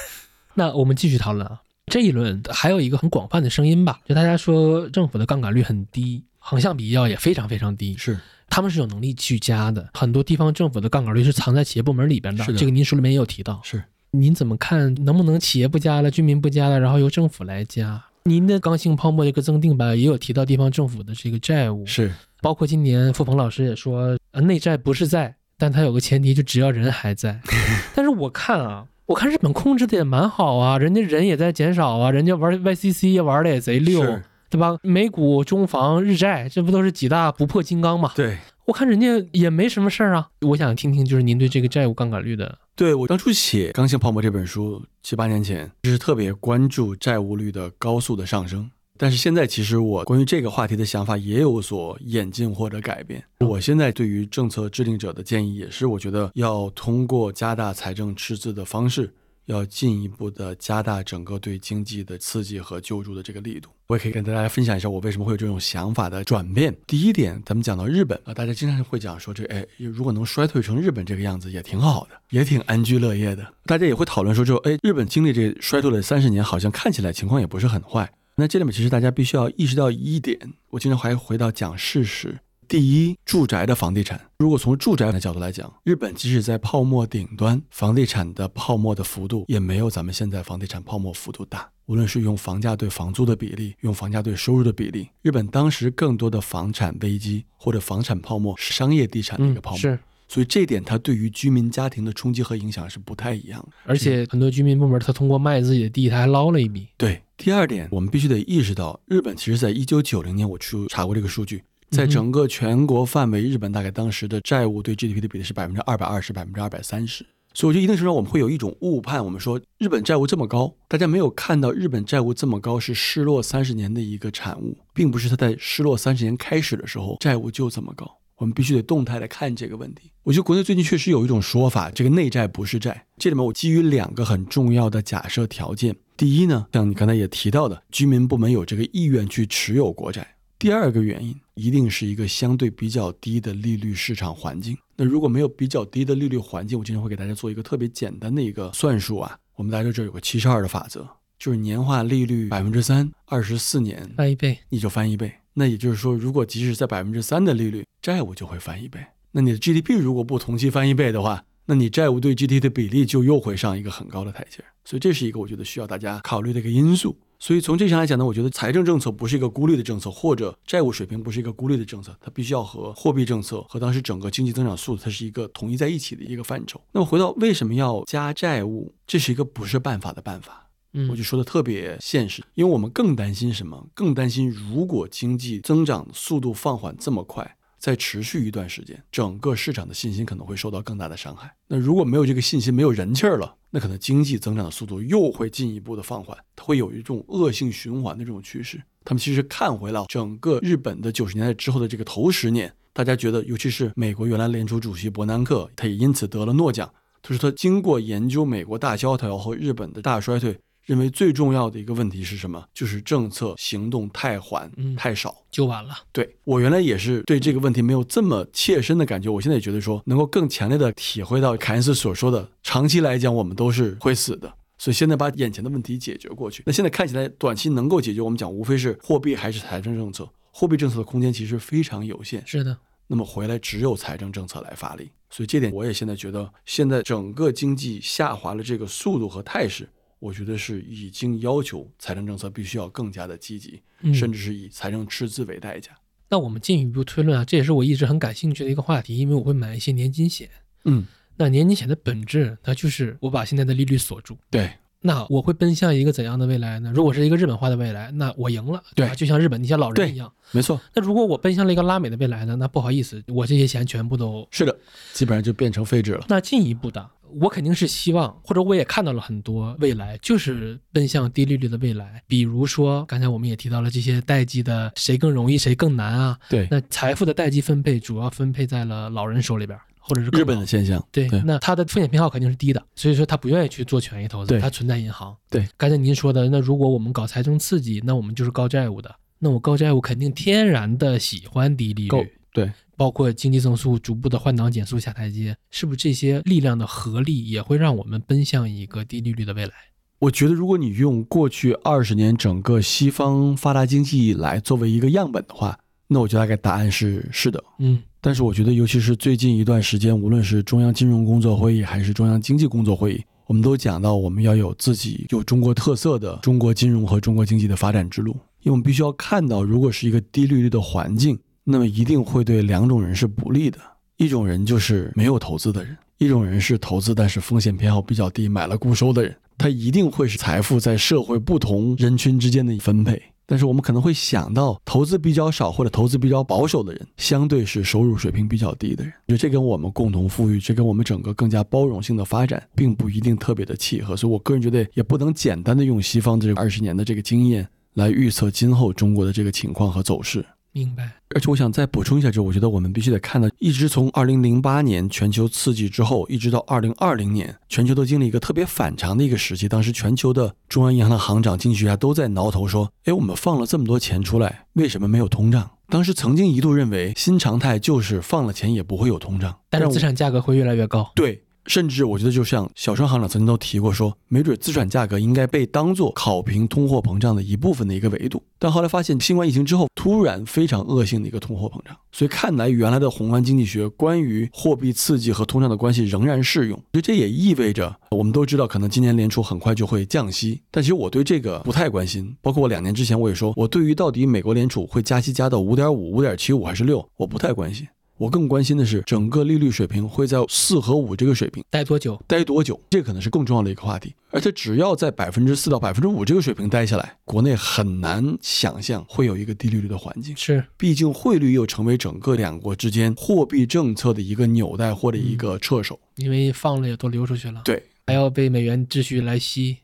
[0.54, 8.18] 那我们继续讨论啊，这一轮还有一个很广泛的声音吧，就大家说政府的杠杆率很低，横向比较也非常非常低，是
[8.48, 9.88] 他们是有能力去加的。
[9.94, 13.60] 很多地方政府的杠杆率是藏在企业部门里边的，这个您书里面也有提到。
[13.64, 13.82] 是，
[14.12, 14.94] 您怎么看？
[15.04, 18.04] 能不能企业不加了，居民不加了，然后由政府来加？
[18.24, 22.12] 您的刚性泡沫这个增定版也有提到地方政府的这个债务，是
[22.42, 27.40] 包括今年付鹏老师也说，呃，内债不是债，但它有个前提，就只要人还在。
[27.96, 34.02] 但是我看啊，我看日本控制的也蛮好啊，人家人也在减少啊，人家玩 YCC 玩的也贼溜，
[34.50, 34.76] 对吧？
[34.82, 38.12] 美股、中房、日债，这不都是几大不破金刚嘛？
[38.14, 38.36] 对。
[38.66, 40.28] 我看人家也没什么事儿啊。
[40.42, 48.70] 我想听听，就是您对这个债务杠杆率的，对我当初写《刚性泡沫》这本书七八年前，就是特别关注债务率的高速的上升。
[48.98, 53.24] 但是现在其实我关于这个话题的想法也有所演进或者改变。
[53.38, 59.14] 我现在对于政策制定者的建议也是，我觉得要通过加大财政赤字的方式，
[59.46, 63.70] 要进一步的加大整个对经济的刺激和救助的这个力度。
[63.86, 66.76] 我也可以跟大家分享一下我为什么会有这种想法的转变。
[66.86, 73.46] 第一点，咱们讲到日本啊，大家经常会讲说这哎，如果能衰退成日本这个样子也挺好的，也挺安居乐业的。
[73.64, 78.10] 大家也会讨论说，就哎，日本经历这衰退了三十年，好像看起来情况也不是很坏。
[78.40, 80.38] 那这里面其实大家必须要意识到一点，
[80.70, 82.38] 我经常还回到讲事实。
[82.68, 91.68] 第一，住宅的房地产，如果从住宅的角度来讲，日本即使在泡沫顶端，房地产的泡沫的幅度也没有咱们现在房地产泡沫幅度大。
[91.86, 99.98] 无论是用房价对房租的比例，用房价对收入的比例，日本当时更多的房产危机或者房产泡沫是商业地产的一个泡沫，是，
[100.28, 103.68] 所以这点它对于居民家庭的冲击和影响是不太一样的。
[103.84, 106.86] 而且很多居民部门他通过卖自己的地，他还捞了一笔。
[106.96, 117.24] 对，第二点，我们必须得意识到，日本其实在一九九零年我去查过这个数据，在整个全国范围，日本大概当时的债务对 GDP 的比例是百分之二百二十、百分之二百三十。
[117.54, 128.18] 所以我觉得一定程度上我们会有一种误判，我们说日本债务这么高，大家没有看到日本债务这么高是失落三十年的一个产物，并不是它在失落三十年开始的时候债务就这么高。
[128.38, 130.10] 我们必须得动态的看这个问题。
[130.22, 133.06] 我觉得国内最近确实有一种说法，这个内债不是债。
[133.18, 140.22] 这里面我基于两个很重要的假设条件：第一呢，像你刚才也提到的，居民部门有这个意愿去持有国债；
[140.58, 144.76] 第二个原因，一定是一个相对比较低的利率市场环境。
[144.96, 149.36] 那如果没有比较低的利率环境，我经常会给大家做一个特别简单的一个算术啊。
[149.56, 151.08] 我们大家知道这有个七十二的法则，
[151.38, 155.32] 就是年化利率百分之三，二十四年翻一倍，你就翻一倍。
[155.58, 159.04] 那也就是说，如果即使在百分之三的利率，债务就会翻一倍。
[159.32, 164.62] 那你的 GDP 如果不同期翻一倍的话，那你债务对 GDP 的比例就又会上一个很高的台阶。
[164.84, 167.18] 所以这是一个我觉得需要大家考虑的一个因素。
[167.40, 176.80] 所以从这上来讲呢，我觉得财政政策不是一个孤立的政策，或者债务水平不是一个孤立的政策，它必须要和货币政策和当时整个经济增长速度，它是一个统一在一起的一个范畴。
[176.92, 180.67] 那么回到为什么要加债务，这是一个不是办法的办法。
[180.92, 183.88] 嗯我就说的特别现实，因为我们更担心什么？
[183.94, 191.54] 更担心如果经济增长速度放缓这么快，再持续一段时间，整个市场的信心可能会受到更大的伤害。
[191.68, 198.82] 那如果没有这个信心，没有人气儿了，那可能经济增长的速度又会进一步的放缓，它会有一种恶性循环的这种趋势。
[199.04, 206.92] 他们其实看回了整个日本的九十年代之后的这个头十年，大家觉得，尤其是美国原来联储主席伯南克，他也因此得了诺奖。
[207.22, 210.58] 他说他经过研究美国大萧条和日本的大衰退，
[210.88, 212.66] 认为最重要的一个问题是什么？
[212.72, 215.36] 就是政策行动太缓、嗯太少。
[215.50, 215.94] 就完了。
[216.12, 224.50] 对我原来也是对这个问题没有这么切身的感觉，我现在也觉得说能够更强烈的体会到凯恩斯所说的，长期来讲我们都是会死的。
[224.78, 232.42] 所以现在把眼前的问题解决过去，那现在看起来短期能够解决，我们讲无非是货币还是财政政策，货币政策的空间其实非常有限。
[232.46, 232.78] 是的，
[233.08, 239.86] 那么回来只有财政政策来发力，所以这点我也现在觉得，现在整个经济下滑的这个速度和态势，
[240.18, 245.92] 我觉得是已经要求财政政策必须要更加的积极，嗯甚至是以财政赤字为代价。
[246.28, 250.48] 那我们进一步推论啊，这也是我一直很感兴趣的一个话题，因为我会买一些年金险。
[250.84, 251.06] 嗯，
[251.36, 254.36] 那年金险的本质，它就是我把现在的利率锁住。
[254.50, 256.92] 对，那我会奔向一个怎样的未来呢？
[256.94, 259.14] 如果是一个日本化的未来，那我赢了，对吧？
[259.14, 260.30] 就像日本那些老人一样。
[260.52, 262.56] 没错，那如果我奔向了一个拉美的未来呢？
[262.56, 264.78] 那不好意思，我这些钱全部都是的，
[265.14, 266.26] 基本上就变成废纸了。
[266.28, 267.10] 那进一步的，
[267.40, 272.22] 我肯定是希望，或者我也看到了很多未来，就是奔向低利率的未来。
[272.26, 276.38] 比如说，刚才我们也提到了这些代际的谁更容易，谁更难啊。
[276.48, 281.42] 对，那财富的代际分配主要分配在了老人手里边，或者是日本的现象，对，对。
[281.44, 285.36] 那他的风险偏好肯定是低的，所以说他不愿意去做权益投资，他存在银行。
[285.50, 299.72] 对，刚才您说的，那如果我们搞财政刺激，那我们就是高债务的，那我高债务肯定天然的喜欢低利率，对，包括经济增速逐步的换挡减速下台阶，是不是这些力量的合力也会让我们奔向一个低利率的未来？
[300.18, 305.78] 我觉得如果你用过去二十年整个西方发达经济来作为一个样本的话，
[306.08, 307.62] 那我觉得大概答案是是的。
[307.78, 318.32] 嗯但是我觉得，尤其是最近一段时间，无论是中央金融工作会议还是中央经济工作会议，我们都讲到我们要有自己有中国特色的中国金融和中国经济的发展之路。
[318.62, 321.38] 因为我们必须要看到，如果是一个低利率的环境，
[321.70, 323.78] 那么一定会对两种人是不利的。
[324.16, 329.36] 一种人就是没有投资的人，一种人是投资但是风险偏好比较低，买了固收的人。
[329.58, 333.22] 他一定会是财富在社会不同人群之间的分配。
[333.44, 339.12] 但是我们可能会想到，投资比较少或者投资比较保守的人，相对是收入水平比较低的人。
[339.26, 344.16] 我觉得这跟我们共同富裕，这跟我们整个更加包容性的发展，并不一定特别的契合。
[344.16, 350.44] 所以我个人觉得，也不能简单的用西方的这二十年的这个经验来预测今后中国的这个情况和走势。
[350.78, 351.10] 明白。
[351.34, 359.68] 而且我想再补充一下，就是我觉得我们必须得看到，一直从二零零八年全球刺激之后，一直到二零二零年，全球都经历一个特别反常的一个时期。
[359.68, 371.10] 当时全球的中央银行的行长、经济学家都在挠头说：“哎，我们放了这么多钱出来，为什么没有通胀？”当时曾经一度认为新常态就是放了钱也不会有通胀，但是资产价格会越来越高。
[371.14, 378.42] 对，甚至我觉得就像小川行长曾经都提过说，没准资产价格应该被当做考评通货膨胀的一部分的一个维度。
[378.58, 386.76] 但后来发现新冠疫情之后，突然非常恶性的一个通货膨胀，所以看来原来的宏观经济学关于货币刺激和通胀的关系仍然适用。
[386.92, 392.34] 所以这也意味着我们都知道，可能今年联储很快就会降息，但其实我对这个不太关心。
[392.40, 397.86] 包括我两年之前我也说，我对于到底美国联储会加息加到五点五、五点七五还是六，我不太关心。
[398.18, 402.20] 我更关心的是整个利率水平会在四和五这个水平待多久？
[402.26, 404.12] 待多久，这可能是更重要的一个话题。
[404.30, 410.36] 而且只要在百分之四到百分之五这个水平待下来，国内很难想象会有一个低利率的环境。
[410.36, 415.98] 是毕竟汇率又成为整个两国之间货币政策的一个纽带或者一个掣手。
[416.16, 419.78] 因为放了也都流出去了，对，还要被美元秩序来吸。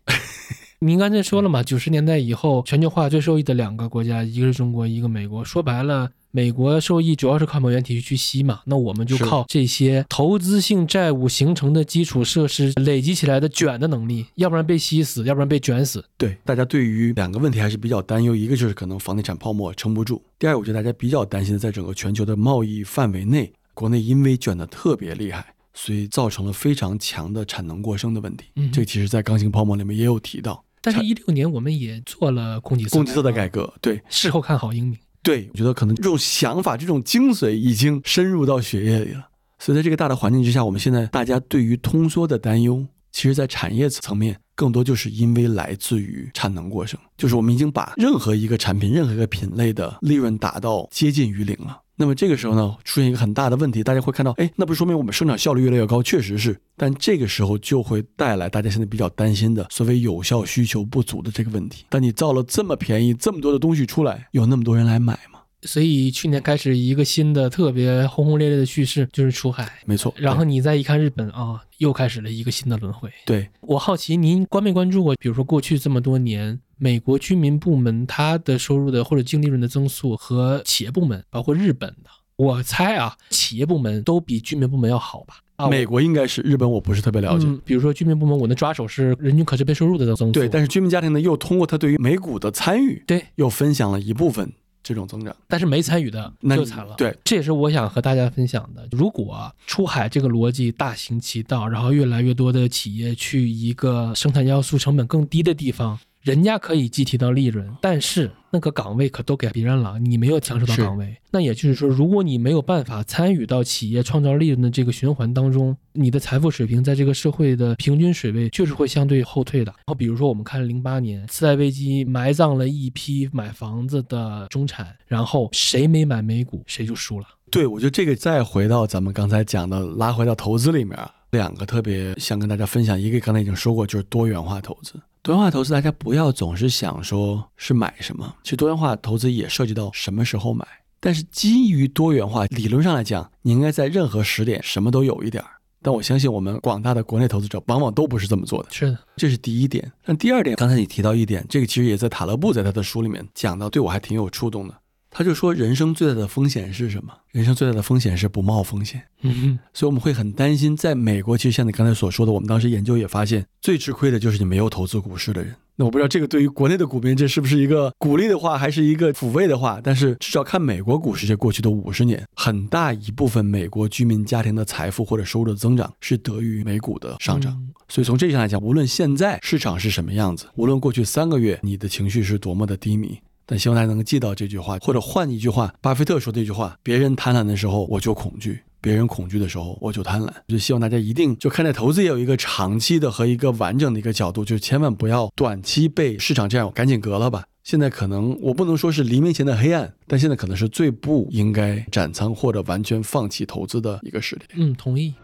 [0.80, 5.42] 您刚才说了嘛，九十年代以后，全球化最受益的两个国家，一个是中国，一个美国。
[5.44, 16.04] 说白了，美国受益主要是靠美元体系去吸嘛，那我们就靠这些投资性债务形成的基础设施累积起来的卷的能力，要不然被吸死，要不然被卷死。
[16.18, 28.46] 对，大家对于两个问题还是比较担忧，一个就是可能房地产泡沫撑不住，第二，我觉得大家比较担心的，在整个全球的贸易范围内，国内因为卷的特别厉害，所以造成了非常强的产能过剩的问题。
[28.56, 34.98] 嗯这其实在刚性泡沫里面也有提到，但是，一六年我们也做了供给侧供给侧的改革，对事后看好英明。
[35.24, 39.26] 对，我觉得可能这种想法、这种精髓已经深入到血液里了。
[39.58, 51.80] 所以在这个大的环境之下，我们现在大家对于通缩的担忧，其实在产业层面，更多就是因为来自于产能过剩，就是我们已经把任何一个产品、任何一个品类的利润打到接近于零了。
[51.96, 56.02] 那么这个时候呢，出现一个很大的问题，大家会看到，哎，那不是说明我们生产效率越来越高？
[56.02, 61.84] 确实是，但这个时候就会带来大家现在比较担心的所谓有效需求不足的这个问题。
[61.88, 65.40] 但你造了这么便宜、这么多的东西出来，有那么多人来买吗？
[65.62, 70.12] 所以去年开始一个新的特别轰轰烈烈的叙事就是出海，没错。
[70.16, 73.08] 然后你再一看日本啊，又开始了一个新的轮回。
[73.24, 75.14] 对我好奇，您关没关注过？
[75.18, 85.36] 比如说过去这么多年，美国居民部门它的收入的或者净利润的增速和企业部门，包括日本的，我猜啊，企业部门都比居民部门要好吧？
[85.56, 87.46] 啊，美国应该是，日本我不是特别了解。
[87.46, 90.32] 嗯，比如说居民部门，我的抓手是人均可支配收入的增速。
[90.32, 94.52] 对，但是居民家庭呢，又通过他对于美股的参与，对，又分享了一部分。
[94.82, 96.94] 这种增长，但是没参与的就惨了。
[96.98, 98.86] 对，这也是我想和大家分享的。
[98.92, 105.98] 如果出海这个逻辑大行其道，然后越来越多的企业去一个生产要素成本更低的地方。
[106.24, 111.14] 人家可以计提到利润，但是那个岗位可都给别人了，你没有抢手到岗位。
[111.30, 119.70] 那也就是说，如果你没有办法参与到企业创造利润的这个循环当中，你的财富水平在这个社会的平均水位确实会相对后退的。
[119.70, 127.26] 然后比如说，我们看零八年次贷危机埋葬了一批买房子的中产，然后谁没买美股，谁就输了。
[127.50, 130.98] 对，我觉得这个再回到咱们刚才讲的，拉回到投资里面，
[131.32, 134.94] 两个特别想跟大家分享，一个刚才已经说过，就是多元化投资。
[135.24, 140.66] 多元化投资，大家不要总是想说是买什么，其实多元化投资也涉及到什么时候买。
[141.00, 145.48] 但是基于多元化，理论上来讲，你应该在任何时点什么都有一点儿。
[145.80, 148.68] 但我相信我们广大的国内投资者往往都不是这么做的。
[148.70, 149.90] 是的，这是第一点。
[150.04, 154.74] 那第二点，刚才你提到一点，这个其实也在塔勒布在他的书里面讲到，对我还挺有触动的。
[155.16, 157.14] 他就说，人生最大的风险是什么？
[157.30, 159.00] 人生最大的风险是不冒风险。
[159.22, 165.54] 嗯，所以我们会很担心，在美国，其实像你刚才所说的，我们当时研究也发现，最吃亏的就是你没有投资股市的人。
[165.76, 169.80] 那我不知道这个对于国内的股民，这是不是一个鼓励的话，还是一个抚慰的话？
[169.82, 177.56] 但是至少看美国股市这过去的五十年，很大一部分美国居民家庭的财富或者收入的增长是得益于美股的上涨。
[177.88, 183.20] 所以从这上来讲，无论现在市场是什么样子，无论过去三个月你的情绪是多么的低迷。
[183.46, 190.30] 但希望大家能够记到这句话，或者换一句话，巴菲特说这句话：别人贪婪的时候，我就恐惧；别人恐惧的时候，我就贪婪。
[190.48, 197.44] 就希望大家一定就看待投资也有一个长期的和一个完整的一个角度，就千万不要短期被市场这样赶紧割了吧。
[197.62, 204.48] 现在可能我不能说是黎明前的黑暗，但现在可能是最不应该斩仓或者完全放弃投资的一个时点。
[204.54, 205.14] 嗯，同意。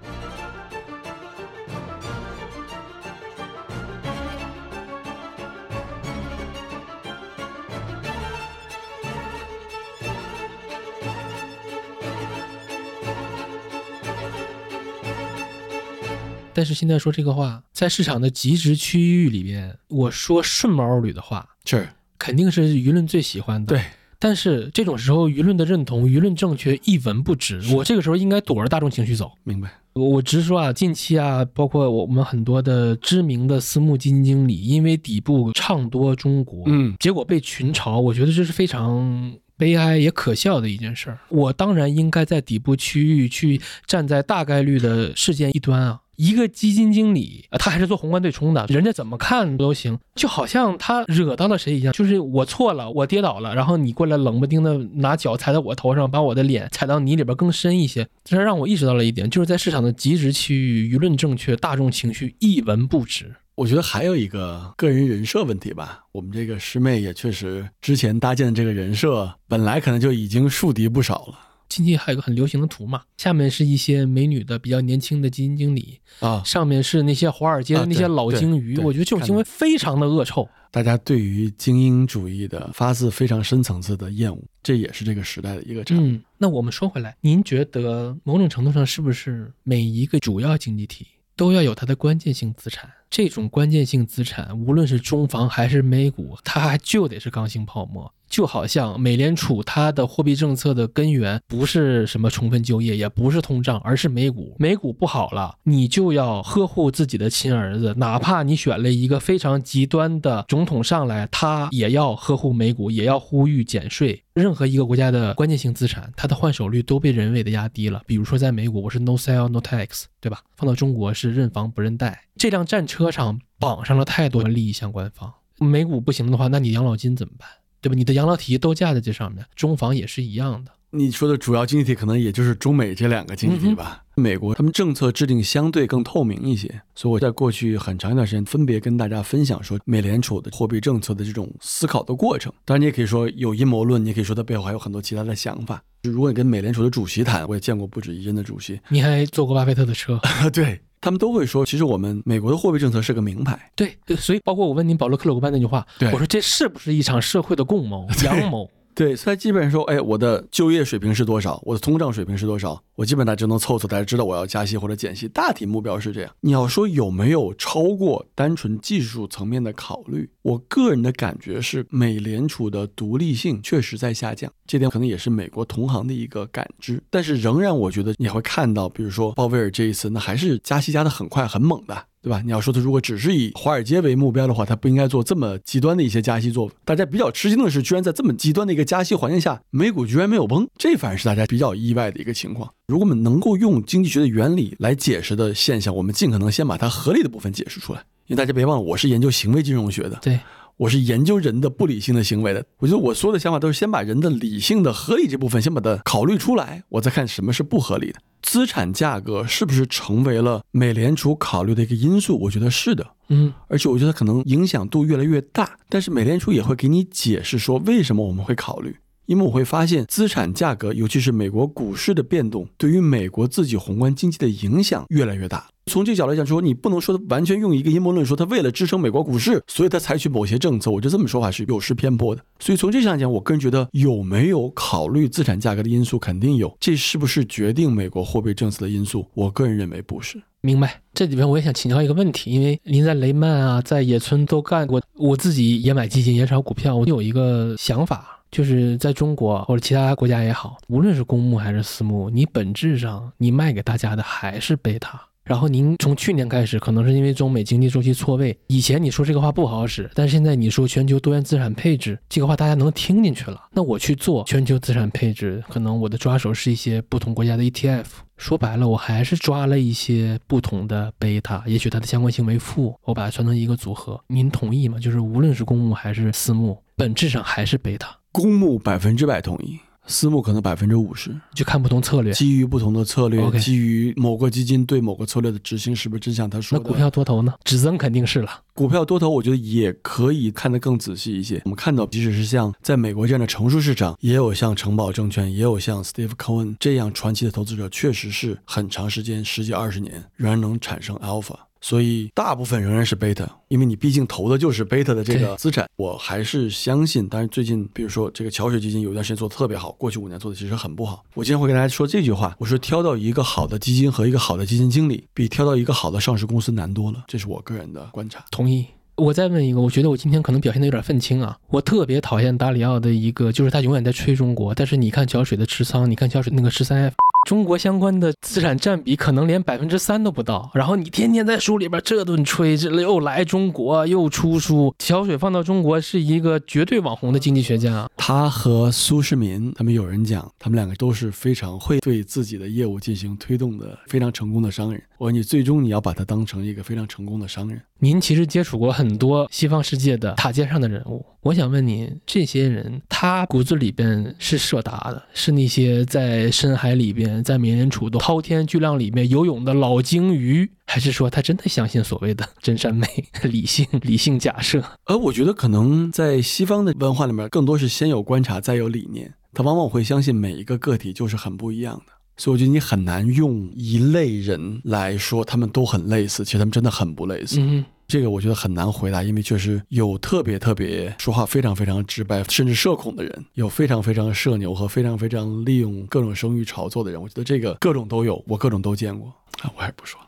[16.53, 21.89] 但是现在说这个话，在市场的极值区域里边，我说顺毛驴的话，是
[22.19, 23.75] 肯定是舆论最喜欢的。
[23.75, 23.85] 对，
[24.19, 27.63] 但是这种时候，舆论的认同、舆论正确一文不值。
[27.75, 29.33] 我这个时候应该躲着大众情绪走。
[29.45, 29.71] 明白。
[29.93, 41.19] 我我直说啊，近期啊，包括我们很多的知名的私募基金经理，因为底部唱多中国，嗯，结果被群嘲，我觉得这是非常悲哀也可笑的一件事儿。
[41.29, 46.01] 我当然应该在底部区域去站在大概率的事件一端啊。
[46.21, 63.37] 一个基金经理，他还是做宏观对冲的，人家怎么看都行，就好像他惹到了谁一样，就是我错了，我跌倒了，然后你过来冷不丁的拿脚踩在我头上，把我的脸踩到泥里边更深一些，这让我意识到了一点，就是在市场的极值区域，舆论正确，大众情绪一文不值。
[63.55, 71.35] 我觉得还有一个个人人设问题吧，我们这个师妹也确实之前搭建的这个人设，本来可能就已经树敌不少了。
[71.71, 80.47] 近期还有个很流行的图嘛，下面是一些美女的比较年轻的基金经理啊，上面是那些华尔街的那些老鲸鱼，我觉得这种行为非常的恶臭。
[80.73, 86.01] 大家对于精英主义的发自非常深层次的厌恶，这也是这个时代的一个产物。
[86.01, 91.07] 嗯，那我们说回来，您觉得某种程度上是不是每一个主要经济体
[91.37, 92.91] 都要有它的关键性资产？
[93.09, 98.13] 这种关键性资产，无论是中房还是美股，它就得是刚性泡沫。
[98.31, 104.57] 就好像美联储它的货币政策的根源不是什么充分就业，也不是通胀，而是美股。
[104.59, 114.23] 美股不好了，你就要呵护自己的亲儿子，哪怕你选了一个非常极端的总统上来，他也要呵护美股，也要呼吁减税。
[114.33, 118.01] 任何一个国家的关键性资产，它的换手率都被人为的压低了。
[118.07, 120.41] 比如说在美股，我是 no sell no tax，对吧？
[120.57, 122.23] 放到中国是认房不认贷。
[122.37, 125.35] 这辆战车上绑上了太多的利益相关方。
[125.59, 127.49] 美股不行的话，那你养老金怎么办？
[127.81, 127.95] 对吧？
[127.95, 130.73] 你的养老体系都架在这上面，中房也是一样的。
[130.93, 134.03] 你说的主要经济体可能也就是中美这两个经济体吧。
[134.17, 142.53] 美国他们政策制定相对更透明一些，所以我在过去很长一段时间分别跟大家分享说美联储的货币政策的这种思考的过程。
[142.65, 145.83] 当然，你也可以说有阴谋论，你也可以说它背后还有很多其他的想法。
[146.03, 150.21] 如果你跟美联储的主席谈，我也见过不止一任的主席，你还坐过巴菲特的车，
[150.53, 153.71] 对他们都会说，其实我们美国的货币政策是个名牌。
[153.77, 158.69] 对，所以包括我问您保罗克鲁格班那句话，对我说这是不是一场社会的共谋、 阳谋？
[159.01, 166.31] 对，所以基本上说，哎，我的就业水平是多少，我的通胀水平是多少，我基本大家就能凑凑，大家知道我要加息或者减息，大体目标是这样。
[166.41, 177.03] 你要说有没有超过单纯技术层面的考虑，我个人的感觉是，美联储的独立性确实在下降，这点可能也是美国同行的一个感知。
[177.09, 182.05] 但是仍然，我觉得你会看到，比如说鲍威尔这一次，那还是加息加的很快很猛的。
[182.23, 182.43] 对吧？
[182.45, 186.71] 你要说它如果只是以华尔街为目标的话，它不应该做这么极端的一些加息做。
[186.85, 192.71] 大家比较吃惊的是，居然在这么极端的一个加息环境下，美股居然没有崩，这反而是大家比较意外的一个情况。
[192.89, 198.01] 如果我们能够用经济学的原理来解释的现象，我们尽可能先把它合理的部分解释出来。
[198.27, 200.39] 因为大家别忘了，我是研究行为金融学的，对，
[200.81, 202.65] 我是研究人的不理性的行为的。
[202.79, 208.21] 我觉得我所有的想法都是先把人的理性的合理这部分先把它考虑出来，我再看什么是不合理的。
[208.41, 212.39] 资产价格是不是成为了美联储考虑的一个因素？
[212.45, 215.77] 我觉得是的，嗯，而且我觉得可能影响度越来越大。
[215.91, 218.97] 但是美联储也会给你解释说为什么我们会考虑，
[219.31, 225.69] 因为我会发现资产价格，尤其是美国股市的变动，对于美国自己宏观经济的影响越来越大。
[225.87, 232.43] 从这角度来讲，说你不能说完全用一个阴谋论说他为了支撑美国股市，所以他采取某些政策，我就这么说法是有失偏颇的。
[232.59, 236.77] 所以从这上讲，我个人觉得有没有考虑资产价格的因素，肯定有。
[236.81, 239.25] 这是不是决定美国货币政策的因素？
[239.35, 240.43] 我个人认为不是。
[240.61, 241.01] 明白。
[241.15, 248.40] 这里边我也想请教一个问题，因为您在雷曼啊，在野村都干过，我自己也买基金，也炒股票，我有一个想法。
[248.51, 255.21] 就是在中国或者其他国家也好，无论是公募还是私募，你本质上你卖给大家的还是贝塔。
[255.43, 263.61] 然后您从去年开始，可能是因为中美经济周期错位，以前你说这个话不好使，但是现在你说全球多元资产配置这个话，大家能听进去了。
[263.73, 268.05] 那我去做全球资产配置，可能我的抓手是一些不同国家的 ETF。
[268.37, 274.23] 说白了，我还是抓了一些不同的贝塔，也许它的相关性为负，我把它算成一个组合。
[274.29, 275.01] 您同意吗？
[275.01, 278.20] 就是无论是公募还是私募，本质上还是贝塔。
[278.33, 279.79] 公募百分之百同意。
[280.07, 286.83] 私募可能百分之五十，就看不同策略，基于不同的策略基于某个基金对某个策略的执行是不是真像他说的？
[286.83, 287.55] 那股票多头呢？
[287.63, 288.51] 只增肯定是了。
[288.75, 291.61] 股票多头，我觉得也可以看得更仔细一些。
[291.65, 301.55] 我们看到，即使是像在美国这样的成熟市场，也有像城堡证券，也有像 Steve Cohen 这样传奇的投资者，确实是很长时间，十几二十年，仍然能产生 alpha。
[301.81, 305.89] 所以大部分仍然是 beta，因为你毕竟投的就是 beta 的这个资产。
[305.97, 311.25] 我还是相信，但是最近比如说这个桥水基金有一段时间做的特别好，过去五年做的其实很不好。
[311.35, 318.45] 我今天会跟大家说这句话，我说挑到一个好的基金和一个好的基金经理，比挑到一个好的上市公司难多了，这是我个人的观察。
[318.51, 318.87] 同意。
[319.17, 321.55] 我再问一个，我觉得我今天可能表现的有点愤青啊。
[321.69, 327.15] 我特别讨厌达里奥的一个，就是他永远在吹中国，但是你看桥水的持仓，你看桥水那个十三 F，
[327.49, 330.71] 中国相关的资产占比可能连百分之三都不到。
[330.75, 338.09] 然后你天天在书里边这顿吹，这又来中国又出书，小水放到中国是一个绝对网红的经济学家。
[338.17, 345.03] 他和苏世民，他们有人讲，他们两个都是非常会对自己的业务进行推动的非常成功的商人。
[345.19, 347.81] 我说你最终你要把他当成一个非常成功的商人。
[347.99, 363.07] 您其实接触过很多西方世界的塔尖上的人物，我想问您，这些人他骨子里边是社达的，是那些在深海里边，在美联储的滔天巨浪里面游泳的老鲸鱼，还是说他真的相信所谓的真善美、
[363.45, 364.83] 理性、理性假设？
[365.05, 369.33] 而我觉得可能在西方的文化里面，更多是先有观察，再有理念。
[369.53, 377.57] 他往往会相信每一个个体就是很不一样的，所以我觉得你很难用一类人来说他们都很类似，其实他们真的很不类似。
[377.61, 387.23] 嗯，这个我觉得很难回答，因为确实有特别特别说话非常非常直白，甚至社恐的人，有非常非常社牛和非常非常利用各种声誉炒作的人。
[387.23, 389.29] 我觉得这个各种都有，我各种都见过
[389.63, 390.27] 啊，我还不说了。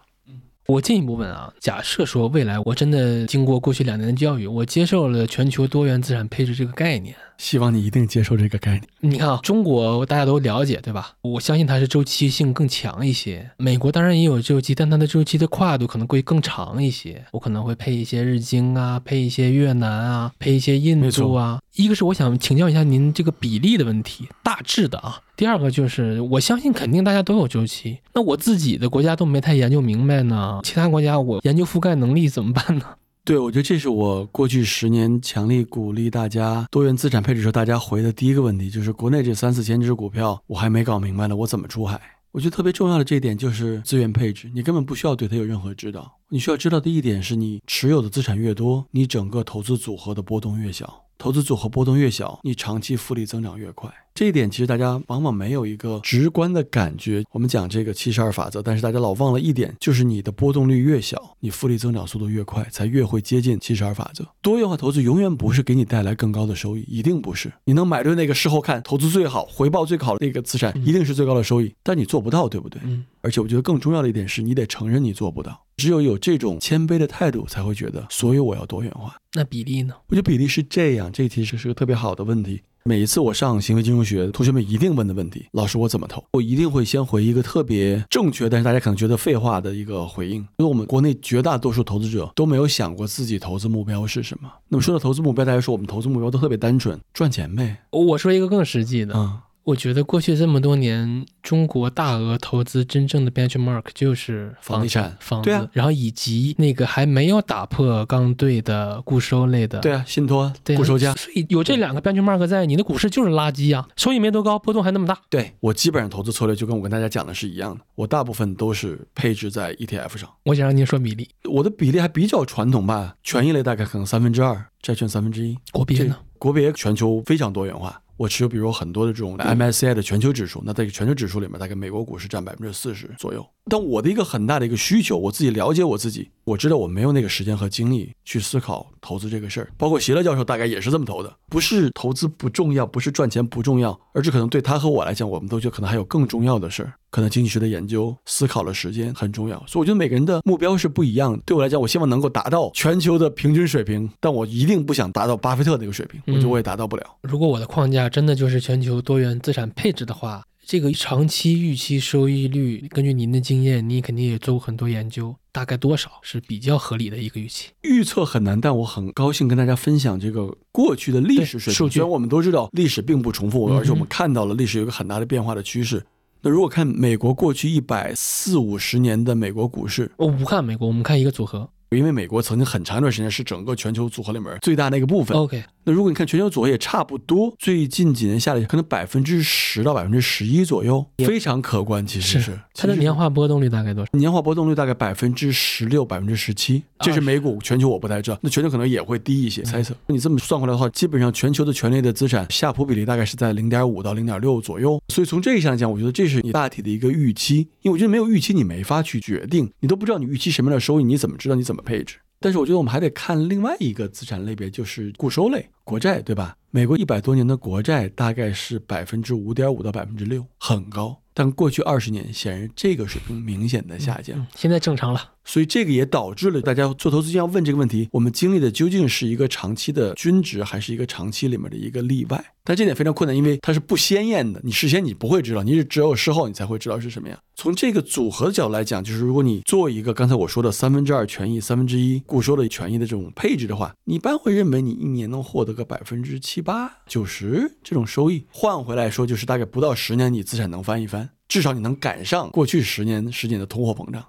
[0.69, 7.17] 我进一步问啊，假设说未来我真的经过过去两年的教育，我接受了全球多元资产配置这个概念。
[7.43, 8.83] 希望你一定接受这个概念。
[9.01, 11.17] 你看啊，中国大家都了解，对吧？
[11.23, 13.51] 我相信它是周期性更强一些。
[13.57, 17.25] 美国当然也有周期，但它的周期的跨度可能会更长一些。
[17.33, 21.59] 我可能会配一些日经啊，配一些越南啊，配一些印度啊。
[21.75, 25.21] 一个是我想请教一下您这个比例的问题，大致的啊。
[25.35, 32.85] 第二个就是我相信肯定大家都有周期，那我自己的国家都没太研究明白呢，其他国家我研究覆盖能力怎么办呢？
[33.25, 42.01] 对，我觉得这是我过去十年强力鼓励大家多元资产配置时候大家回的第一个问题，就是国内这三四千只股票我还没搞明白呢，我怎么出海？
[42.33, 51.05] 我觉得特别重要的这一点就是资源配置，你根本不需要对它有任何指导，你需要知道的一点是你持有的资产越多，你整个投资组合的波动越小。
[51.17, 53.89] 投资组合波动越小，你长期复利增长越快。
[54.15, 57.25] 这一点其实大家往往没有一个直观的感觉。
[57.31, 64.27] 我们讲这个七十二法则，但是大家老忘了一点，就是你的波动率越小，你复利增长速度越快，才越会接近七十二法则。
[64.43, 67.51] 多元化投资永远不是给你带来更高的收益，一定不是。
[67.65, 72.81] 你能买对那个事后看投资最好、回报最好的那个资产，一定是最高的收益，但你做不到，对不对？
[72.85, 73.05] 嗯。
[73.23, 75.65] 而且我觉得更重要的一点是你得承认你做不到。
[75.77, 79.17] 只有有这种谦卑的态度，才会觉得所以我要多元化。
[79.33, 79.95] 那比例呢？
[80.09, 81.11] 我觉得比例是这样。
[81.11, 82.63] 这其实是个特别好的问题。
[82.85, 86.23] 每一次我上行为金融学，同学们一定问的问题，老师我怎么投？
[86.33, 90.37] 我一定会先回一个特别正确，但是大家可能觉得废话的一个回应。
[90.37, 94.51] 因为我们国内绝大多数投资者都没有想过自己投资目标是什么。
[94.69, 97.77] 那么说到投资目标，大家说我们投资目标都特别单纯，赚钱呗。
[97.91, 99.15] 我说一个更实际的。
[99.17, 99.39] 嗯。
[99.65, 115.17] 我觉得过去这么多年，中国大额投资真正的 benchmark 就是房地产、房子，然后以及那个还没有打破刚兑的固收类的，对啊，信托对、固收加，所以有这两个 benchmark 在，你的股市就是垃圾啊，收益没多高，波动还那么大。
[115.31, 120.29] 对我基本上投资策略就跟我跟大家讲的是一样的，我大部分都是配置在 ETF 上。
[120.43, 126.17] 我想让您说比例，我的比例还比较传统吧，权益类大概可能三分之二，债券三分之一，国别呢？
[126.39, 128.03] 国别全球非常多元化。
[128.23, 133.45] 我持有比如很多的这种 MSCI 的全球指数，那在全球指数里面，大概美国股市占百分之四十左右。
[133.69, 139.71] 但我的一个很大的一个需求，我自己了解我自己，我知道我没有那个时间和精力去思考投资这个事儿。
[139.77, 146.95] 包括席勒教授大概也是这么投的，不是投资不重要，不是赚钱不重要，而是可能对他和我来讲，我们都觉得可能还有更重要的事儿。
[147.11, 151.43] 可能经济学的研究、思考的时间很重要，所以我觉得每个人的目标是不一样的。
[151.45, 157.05] 对我来讲，我希望能够达到全球的平均水平，但我一定不想达到巴菲特那个水平，我觉得我也达到不了。
[157.21, 167.71] 如果我的框架真的就是全球多元资产配置的话，这个长期预期收益率，根据您的经验，你肯定也做过很多研究，大概多少是比较合理的一个预期？
[167.83, 171.91] 预测很难，但我很高兴跟大家分享这个过去的历史水平。
[171.91, 176.05] 虽然我们都知道历史并不重复，而且我们看到了历史有一个很大的变化的趋势。
[176.43, 181.69] 那如果看美国过去一百四五十年的美国股市，我不看美国，我们看一个组合。
[181.99, 185.37] 因为美国曾经很长一段时间是整个全球组合里面最大的一个部分。
[185.37, 192.07] OK，那如果你看全球组合也差不多，最近几年下来可能百分之十到百分之十一左右，非常可观。
[192.07, 194.11] 其实是它的年化波动率大概多少？
[194.19, 197.59] 年化波动率大概百分之十六、百分之十七，这是美股。
[197.63, 199.63] 全球我不太知道，那全球可能也会低一些。
[199.63, 205.01] 猜测，你这么算回来的话，基本上全球的权类的资产下普比例大概是在零点五到零点六左右。
[205.09, 207.69] 所以从这一项来讲，我觉得这是你大体的一个预期。
[207.83, 212.17] 因为我觉得没有预期，你没法去决定，你都不知道你预期什么样的收益，你怎么知道你怎么配置？
[212.41, 216.57] 但是我觉得我们还得看另外一个资产类别，就是固收类国债，对吧？
[216.71, 221.21] 美国一百多年的国债大概是百分之五点五到百分之六，很高。
[221.35, 225.33] 但过去二十年，显然这个水平明显的下降，现在正常了。
[225.45, 232.45] 所以这个也导致了大家做投资要问这个问题：我们经历的究竟是一个长期的均值，还是一个长期里面的一个例外？
[232.65, 237.37] 但这点非常困难，因为它是不鲜艳的，你事先你不会知道，你是只有事后你才会知道是什么样。
[237.57, 251.29] 从这个组合的角度来讲，就是如果你做一个刚才我说的三分之二权益、三分之一固收的权益的这种配置的话，你一般会认为你一年能获得个百分之七八、九十这种收益，换回来说就是大概不到十年你资产能翻一番。
[251.49, 254.25] 至少你能赶上过去十年十几年的通货膨胀，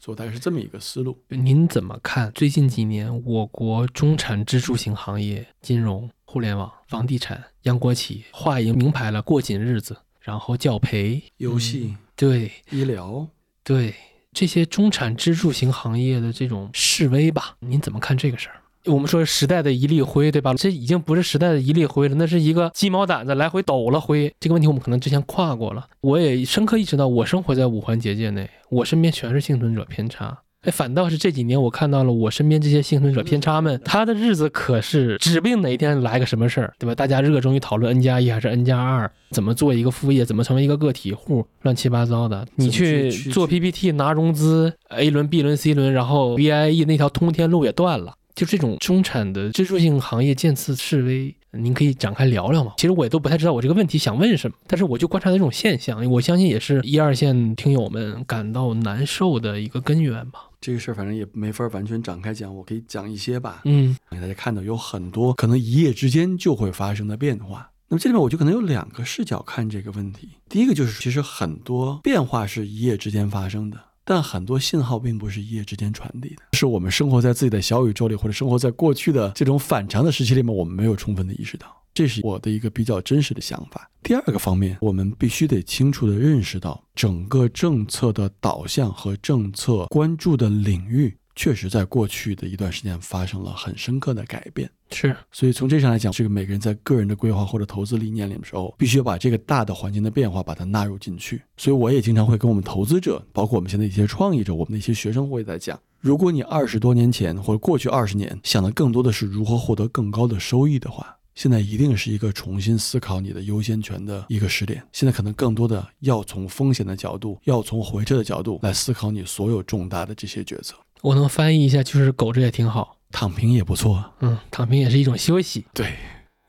[0.00, 1.16] 所以大概是这么一个思路。
[1.28, 13.28] 您怎么看最近几年我国中产支柱型行业，金融、互联网、房地产、央国企画一明牌了过紧日子，然后教培、游戏，对，医疗，
[13.62, 13.94] 对
[14.32, 18.62] 这些中产支柱型行业的这种示威吧，您怎么看这个事儿？
[18.86, 20.54] 我们说时代的一粒灰，对吧？
[20.54, 24.32] 这已经不是时代的一粒灰了，那是一个鸡毛掸子来回抖了灰。
[24.40, 25.86] 这个问题我们可能之前跨过了。
[26.00, 30.38] 我也深刻意识到，我生活在五环结界内，我身边全是幸存者偏差。
[30.62, 36.94] 哎，反倒是这几年我看到了我身边这些幸存者偏差们，他的日子可是指不定哪一天来个什么事儿，对吧？
[36.94, 42.46] 大家热衷于讨论 N 加一还是 N 加二，怎么做一个副业，怎么成为一个个体户，乱七八糟的。
[42.56, 48.12] 你去做 PPT 拿融资，A 轮、B 轮、C 轮，然后 VIE 那条通天路也断了。
[48.40, 52.72] 就这种中产的支柱性行业渐次式微，您可以展开聊聊吗？
[52.78, 60.48] 其实我也都不太知道我这个问题想问什么，但是我就观察到这种现象，我相信也是一二线听友们感到难受的一个根源吧。
[60.58, 63.60] 这个事儿反正也没法完全展开讲，我可以讲一些吧。
[63.66, 67.70] 嗯，给大家看到有很多可能一夜之间就会发生的变化。
[67.88, 70.30] 那么这里面我就可能有两个视角看这个问题。
[70.48, 73.78] 第一个就是，其实很多变化是一夜之间发生的。
[74.10, 81.68] 但很多信号并不是一夜之间传递的，是我们生活在自己的小宇宙里，或者生活在过去的这种反常的时期里面，我们没有充分的意识到。
[81.94, 83.88] 这是我的一个比较真实的想法。
[84.02, 94.70] 第二个方面，我们必须得清楚地认识到，整个政策的导向和政策关注的领域，确实在过去的一段时间发生了很深刻的改变。
[94.90, 101.40] 是，所以从这上来讲，这个每个人在个人的规划或者投资理念里的时候，必须要把这个大的环境的变化把它纳入进去。
[101.56, 114.82] 所以我也经常会跟我们投资者，包括我们现在一些创业者，我们的一些学生会在讲，如果你二十多年前或者过去二十年想的更多的是如何获得更高的收益的话，现在一定是一个重新思考你的优先权的一个时点。
[114.92, 120.74] 现在可能更多的要从风险的角度，要从回撤的角度来思考你所有重大的这些决策。
[121.02, 122.96] 我能翻译一下，就是苟着也挺好。
[123.12, 125.66] 躺平也不错，嗯，躺平也是一种休息。
[125.74, 125.94] 对，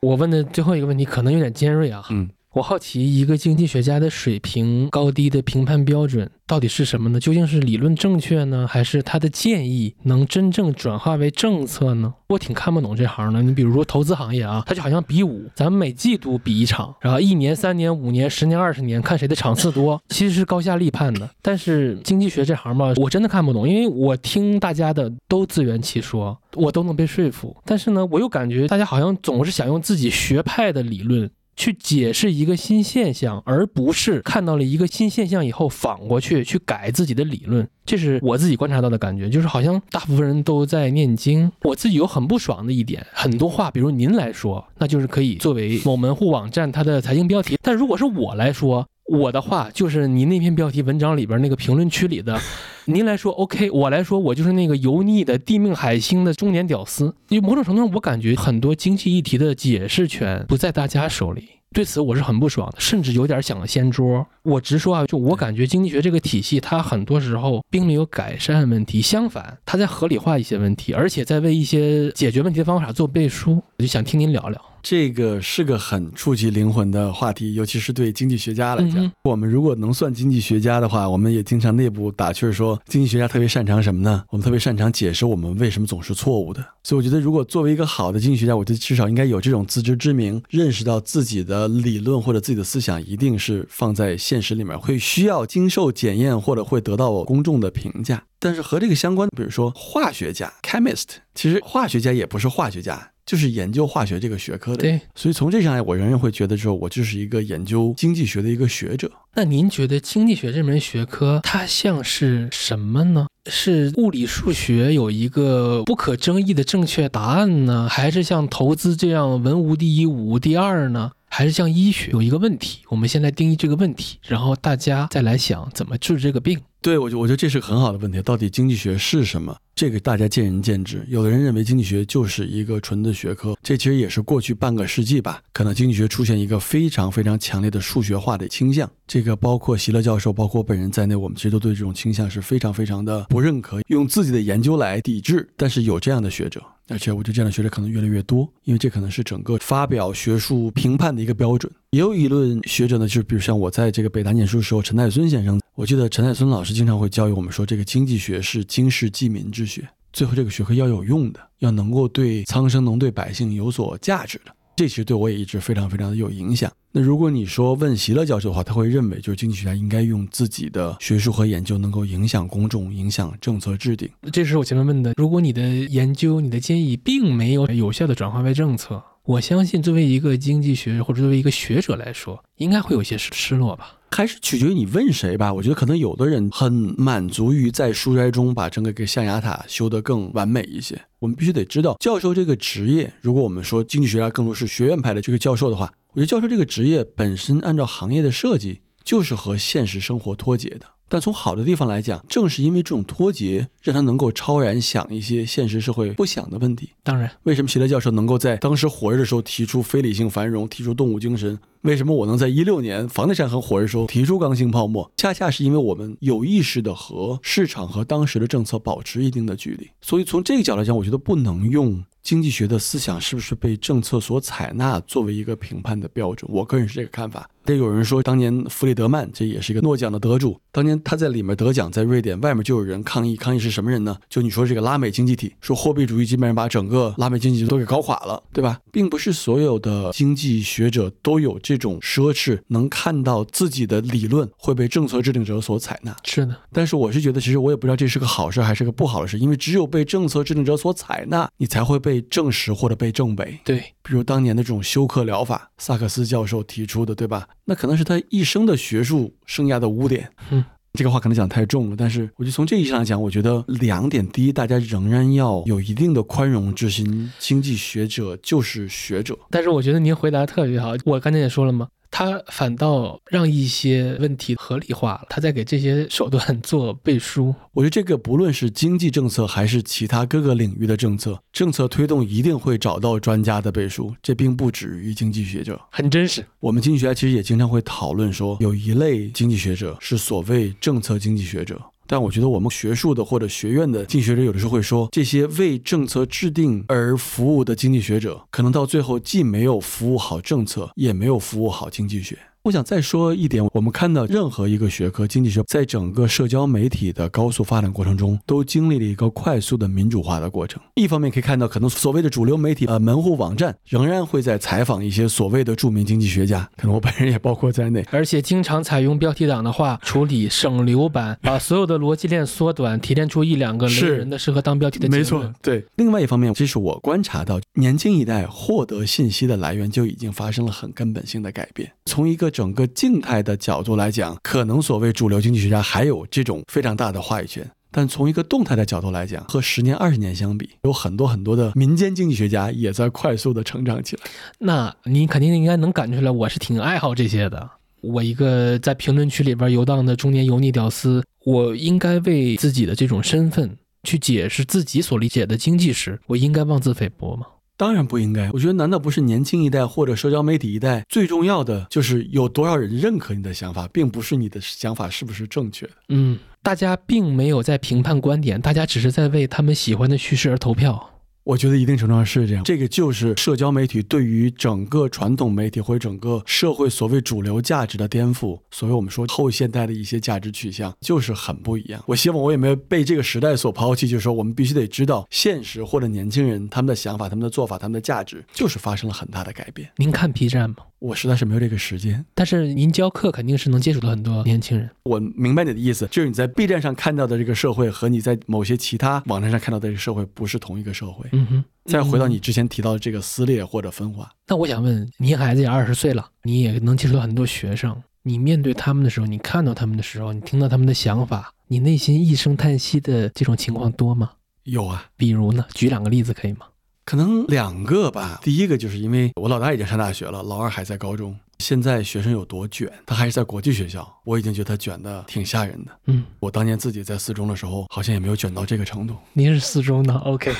[0.02, 2.30] 我问的最后一个问题可能有点尖锐啊，嗯。
[2.54, 7.18] 我好奇，一个经济学家的水平高低的评判标准到底是什么呢？
[7.18, 12.14] 究竟是理论正确呢，还是他的建议能真正转化为政策呢？
[12.28, 13.42] 我挺看不懂这行的。
[13.42, 21.30] 你比如说投资行业啊，它就好像比武，咱们每季度比一场，然后一年、三年、五年、十年、二十年，看谁的场次多， 其实是高下立判的。
[21.42, 27.56] 但是经济学这行吧，我真的看不懂，因为我听大家的都自圆其说，我都能被说服。
[27.64, 31.32] 但是呢，我又感觉大家好像总是想用自己学派的理论。
[31.62, 39.30] 去解释一个新现象，而不是看到了一个新现象以后反过去去改自己的理论，这是我自己观察到的感觉。
[39.30, 48.88] 就是好像大部分人都在念经，我自己有很不爽的一点，很多话，比如您来说，那就是可以作为某门户网站它的财经标题，但如果是我来说。
[49.12, 52.40] 我的话就是您那篇标题文章里边那个评论区里的，
[52.86, 57.14] 您来说 OK，我来说我就是那个油腻的地命海星的中年屌丝。
[57.28, 64.26] 因为某种程度上，我感觉很多经济议题的解释权不在大家手里，对此我是很不爽的，甚至有点想掀桌。
[64.44, 73.62] 我直说啊，就我感觉经济学这个体系，它很多时候并没有改善问题，相反，它在合理化一些问题，而且在为一些解决问题的方法做背书。
[73.78, 74.71] 我就想听您聊聊。
[74.82, 79.12] 这个是个很触及灵魂的话题，尤其是对经济学家来讲。
[79.24, 84.24] 我们如果能算经济学家的话，我们也经常内部打趣说，经济学家特别擅长什么呢？
[84.30, 86.66] 我们特别擅长解释我们为什么总是错误的。
[86.84, 98.24] 所以我觉得，如果作为一个好的经济学家，我觉得至少应该有这种自知之明，认识到自己的理论或者自己的思想一定是放在现实里面会需要经受检验或者会得到公众的评价。
[98.40, 101.06] 但是和这个相关的，比如说化学家 （chemist），
[101.36, 103.11] 其实化学家也不是化学家。
[103.32, 109.10] 就是研究化学这个学科的，对，所以从这上来，我仍然会觉得说，我就是一个研究经济学的一个学者。
[109.36, 113.28] 那您觉得经济学这门学科，它像是什么呢？
[113.50, 121.12] 是物理数学有一个不可争议的正确答案呢，还是像投资这样文无第一，武无第二呢？
[121.34, 126.60] 还是像医学有一个问题，我们先来定义这个问题，然后大家再来想怎么治这个病。
[126.82, 128.22] 对，我觉我觉得这是个很好的问题。
[128.22, 129.56] 到底经济学是什么？
[129.76, 131.04] 这个大家见仁见智。
[131.08, 138.90] 有的人认为经济学就是一个纯的学科，这其实也是过去半个世纪吧，可能经济学出现一个非常非常强烈的数学化的倾向。
[139.08, 145.50] 这个包括席勒教授，包括本人在内，我们其实都对这种倾向是非常非常的不认可，用自己的研究来抵制。
[145.58, 151.72] 但是有这样的学者，而且我觉得这样的学者可能越来越多，因为这可能是整个发表学术评判的一个标准。
[151.90, 155.60] 也有一论学者呢，就是比如像我在这个北大念书的时候，陈太孙先生。
[155.76, 164.52] 我记得陈太孙老师经常会教育我们说，这个经济学是经世济民之学，最后这个学科要有用的，要能够对苍生、能对百姓有所价值的。
[164.76, 166.72] 这其实对我也一直非常非常的有影响。
[166.94, 174.10] 那如果你说问席勒教授的话，他会认为就是经济学家应该用自己的学术和研究能够影响公众、影响政策制定。
[174.32, 183.94] 这是我前面问的，如果你的研究、你的建议并没有有效的转化为政策，我相信作为一个经济学或者作为一个学者来说，应该会有些失落吧。
[184.12, 185.54] 还是取决于你问谁吧。
[185.54, 191.02] 我觉得可能有的人很满足于在书斋中把整个个象牙塔修得更完美一些。
[191.20, 200.86] 我们必须得知道，教授这个职业，如果我们说经济学家更多是学院派的这个教授的话，我觉得教授这个职业本身按照行业的设计，就是和现实生活脱节的。
[201.08, 206.92] 但从好的地方来讲，正是因为这种脱节，让他能够超然想一些现实社会不想的问题。
[207.04, 211.60] 当然，为什么席勒教授能够在当时火热的时候提出非理性繁荣，提出动物精神？
[211.82, 215.12] 为什么我能在一六年房地产很火热时候提出刚性泡沫？
[215.18, 219.90] 恰恰是因为我们有意识的和市场和当时的政策保持一定的距离。
[220.00, 222.04] 所以从这个角度来讲，我觉得不能用。
[222.24, 226.48] 经济学的思想是不是被政策所采纳作为一个评判的标准？
[226.54, 227.50] 我个人是这个看法。
[227.66, 234.16] 但有人说，当年弗里德曼这也是一个诺奖的得主，当年他在里面得奖，在瑞典外面就有人抗议，抗议是什么人呢？
[234.30, 238.80] 就你说这个拉美经济体，说货币主义基本上把整个拉美经济都给搞垮了，对吧？
[238.92, 241.71] 并不是所有的经济学者都有这。
[241.72, 246.16] 这种奢侈，能看到自己的理论会被政策制定者所采纳。
[246.24, 253.58] 是的，但是我是觉得，其实我也不知道这是个好事还是个不好的事，因为只有被政策制定者所采纳，你才会被证实或者被证伪。
[253.64, 257.48] 对，比如当年的这种休克疗法，萨克斯教授提出的，对吧？
[257.66, 260.30] 那可能是他一生的学术生涯的污点。
[260.50, 269.38] 嗯，这个话可能讲太重了，但是我就从这意义上来讲，我觉得两点：第一，大家仍然要有一定的宽容之心，经济学者就是学者。
[269.50, 271.88] 但是我觉得您回答特别好，我刚才也说了吗，
[272.22, 277.56] 他反倒让一些问题合理化了，他在给这些手段做背书。
[277.74, 285.82] 我觉得这个不论是经济政策还是其他各个领域的政策，政策推动一定会找到专家的背书，这并不止于经济学者。
[285.90, 286.46] 很真实。
[286.60, 291.82] 我们经济学家其实也经常会讨论说，有一类经济学者是所谓政策经济学者。
[292.12, 302.38] 但我觉得我们学术的或者学院的经济学者有的时候会说，这些为政策制定而服务的经济学者，可能到最后既没有服务好政策，也没有服务好经济学。
[302.64, 310.80] 我想再说一点，我们看到任何一个学科，经济学在整个社交媒体的高速发展过程中，都经历了一个快速的民主化的过程。
[310.94, 325.84] 一方面可以看到，可能所谓的主流媒体呃门户网站仍然会在采访一些所谓的著名经济学家，可能我本人也包括在内，而且经常采用标题党的话处理，省流版，把所有的逻辑链缩短，提炼出一两个雷人的适合当标题的没错，对。
[325.96, 344.22] 另外一方面，其实我观察到，年轻一代获得信息的来源就已经发生了很根本性的改变，从一个整个静态的角度来讲，可能所谓主流经济学家还有这种非常大的话语权；但从一个动态的角度来讲，和十年、二十年相比，有很多很多的民间经济学家也在快速的成长起来。
[344.60, 347.72] 那您肯定应该能感觉出来，我是挺爱好这些的。
[348.02, 357.46] 我一个在评论区里边游荡的中年油腻屌丝，我应该为自己的这种身份去解释自己所理解的经济史，我应该妄自菲薄吗？
[357.82, 358.48] 当然不应该。
[358.52, 365.94] 我觉得，难道不是年轻一代或者社交媒体一代最重要的，就是有多少人认可你的想法，并不是你的想法是不是正确的？
[366.10, 371.11] 嗯，大家并没有在评判观点，大家只是在为他们喜欢的叙事而投票。
[371.44, 378.60] 我觉得一定程度上是这样，这个就是社交媒体对于整个传统媒体或者整个社会所谓主流价值的颠覆。
[378.70, 382.04] 所谓我们说后现代的一些价值取向，就是很不一样。
[382.06, 389.90] 我希望我也没有被这个时代所抛弃，就是说我们必须得知道现实或者年轻人他们的想法、他们的做法、他们的价值，就是发生了很大的改变。
[389.98, 390.76] 您看 B 站吗？
[391.00, 394.88] 我实在是没有这个时间，但是您教课肯定是能接触到很多年轻人。
[395.02, 401.28] 我明白你的意思，就是你在 B 站上看到的这个社会和你在某些其他网站上看到的这个社会不是同一个社会。
[401.32, 401.64] 嗯哼。
[401.86, 414.30] 再回到你之前提到的这个撕裂或者分化，那我想问，您孩子也二十岁了，你也能接触到很多学生，你面对他们的时候，你看到他们的时候，你听到他们的想法，你内心一声叹息的这种情况多吗？
[414.66, 415.66] 有啊，比如呢？
[415.74, 416.68] 举两个例子可以吗？
[417.04, 418.40] 可能两个吧。
[418.44, 421.36] 第一个就是因为我老大已经上大学了，老二还在高中。
[421.58, 422.88] 现在学生有多卷？
[423.08, 425.92] 他还是在国际学校，我已经觉得他卷的挺吓人的。
[426.06, 429.16] 嗯，我当年自己在四中的时候，好像也没有卷到这个程度。
[429.34, 430.54] 您是四中的，OK。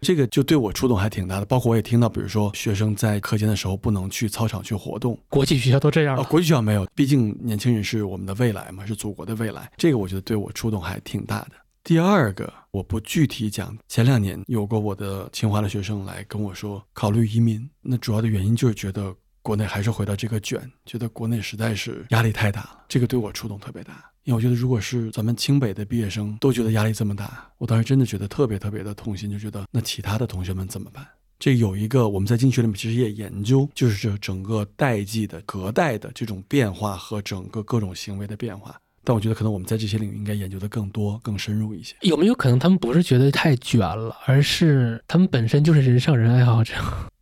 [0.00, 6.22] 这个就对我触动还挺大的，包括我也听到，比如说学生在课间的时候不能去操场去活动，国际学校都这样啊？
[6.24, 9.70] 国际学校没有，毕竟年轻人是我们的未来嘛，是祖国的未来。
[9.76, 11.52] 这个我觉得对我触动还挺大的。
[11.84, 24.04] 第二个，我不具体讲，前两年有过我的清华的学生来跟我说考虑移民，那主要的原因就是觉得国内还是回到这个卷，觉得国内实在是压力太大了，这个对我触动特别大。
[24.28, 31.02] 因为我觉得，如果是咱们清北的毕业生都觉得压力这么大，我当时真的觉得特别特别的痛心，就觉得那其他的同学们怎么办？
[31.38, 38.78] 这有一个我们在经济学里面其实也研究，就是这整个代际的隔代的这种变化和整个各种行为的变化。
[39.02, 41.96] 但我觉得可能我们在这些领域应该研究的更多、更深入一些。
[42.02, 46.74] 有没有可能他们不是觉得太卷了，而是他们本身就是人上人爱好者？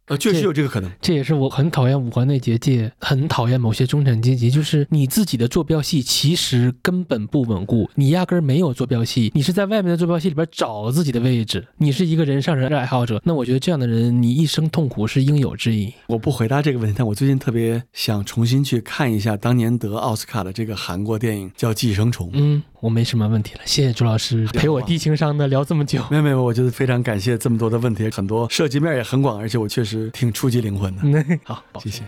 [0.08, 15.92] 呃，确实有这个可能，这也是我很讨厌五环内结界，很讨厌某些中产阶级，就是你自己的坐标系其实根本不稳固，你压根儿没有坐标系，你是在外面的坐标系里边找自己的位置，你是一个人上人爱好者，那我觉得这样的人，你一生痛苦是应有之义。
[16.06, 22.28] 我不回答这个问题，但我最近特别想重新去看一下当年得奥斯卡的这个韩国电影，叫《寄生虫》。
[22.34, 22.62] 嗯。
[22.86, 26.04] 我没什么问题了，谢谢朱老师陪我低情商的聊这么久。
[26.08, 31.24] 没有没有，我觉得非常感谢这么多的问题，很多涉及面也很广，而且我确实挺触及灵魂的。
[31.42, 32.04] 好，谢谢。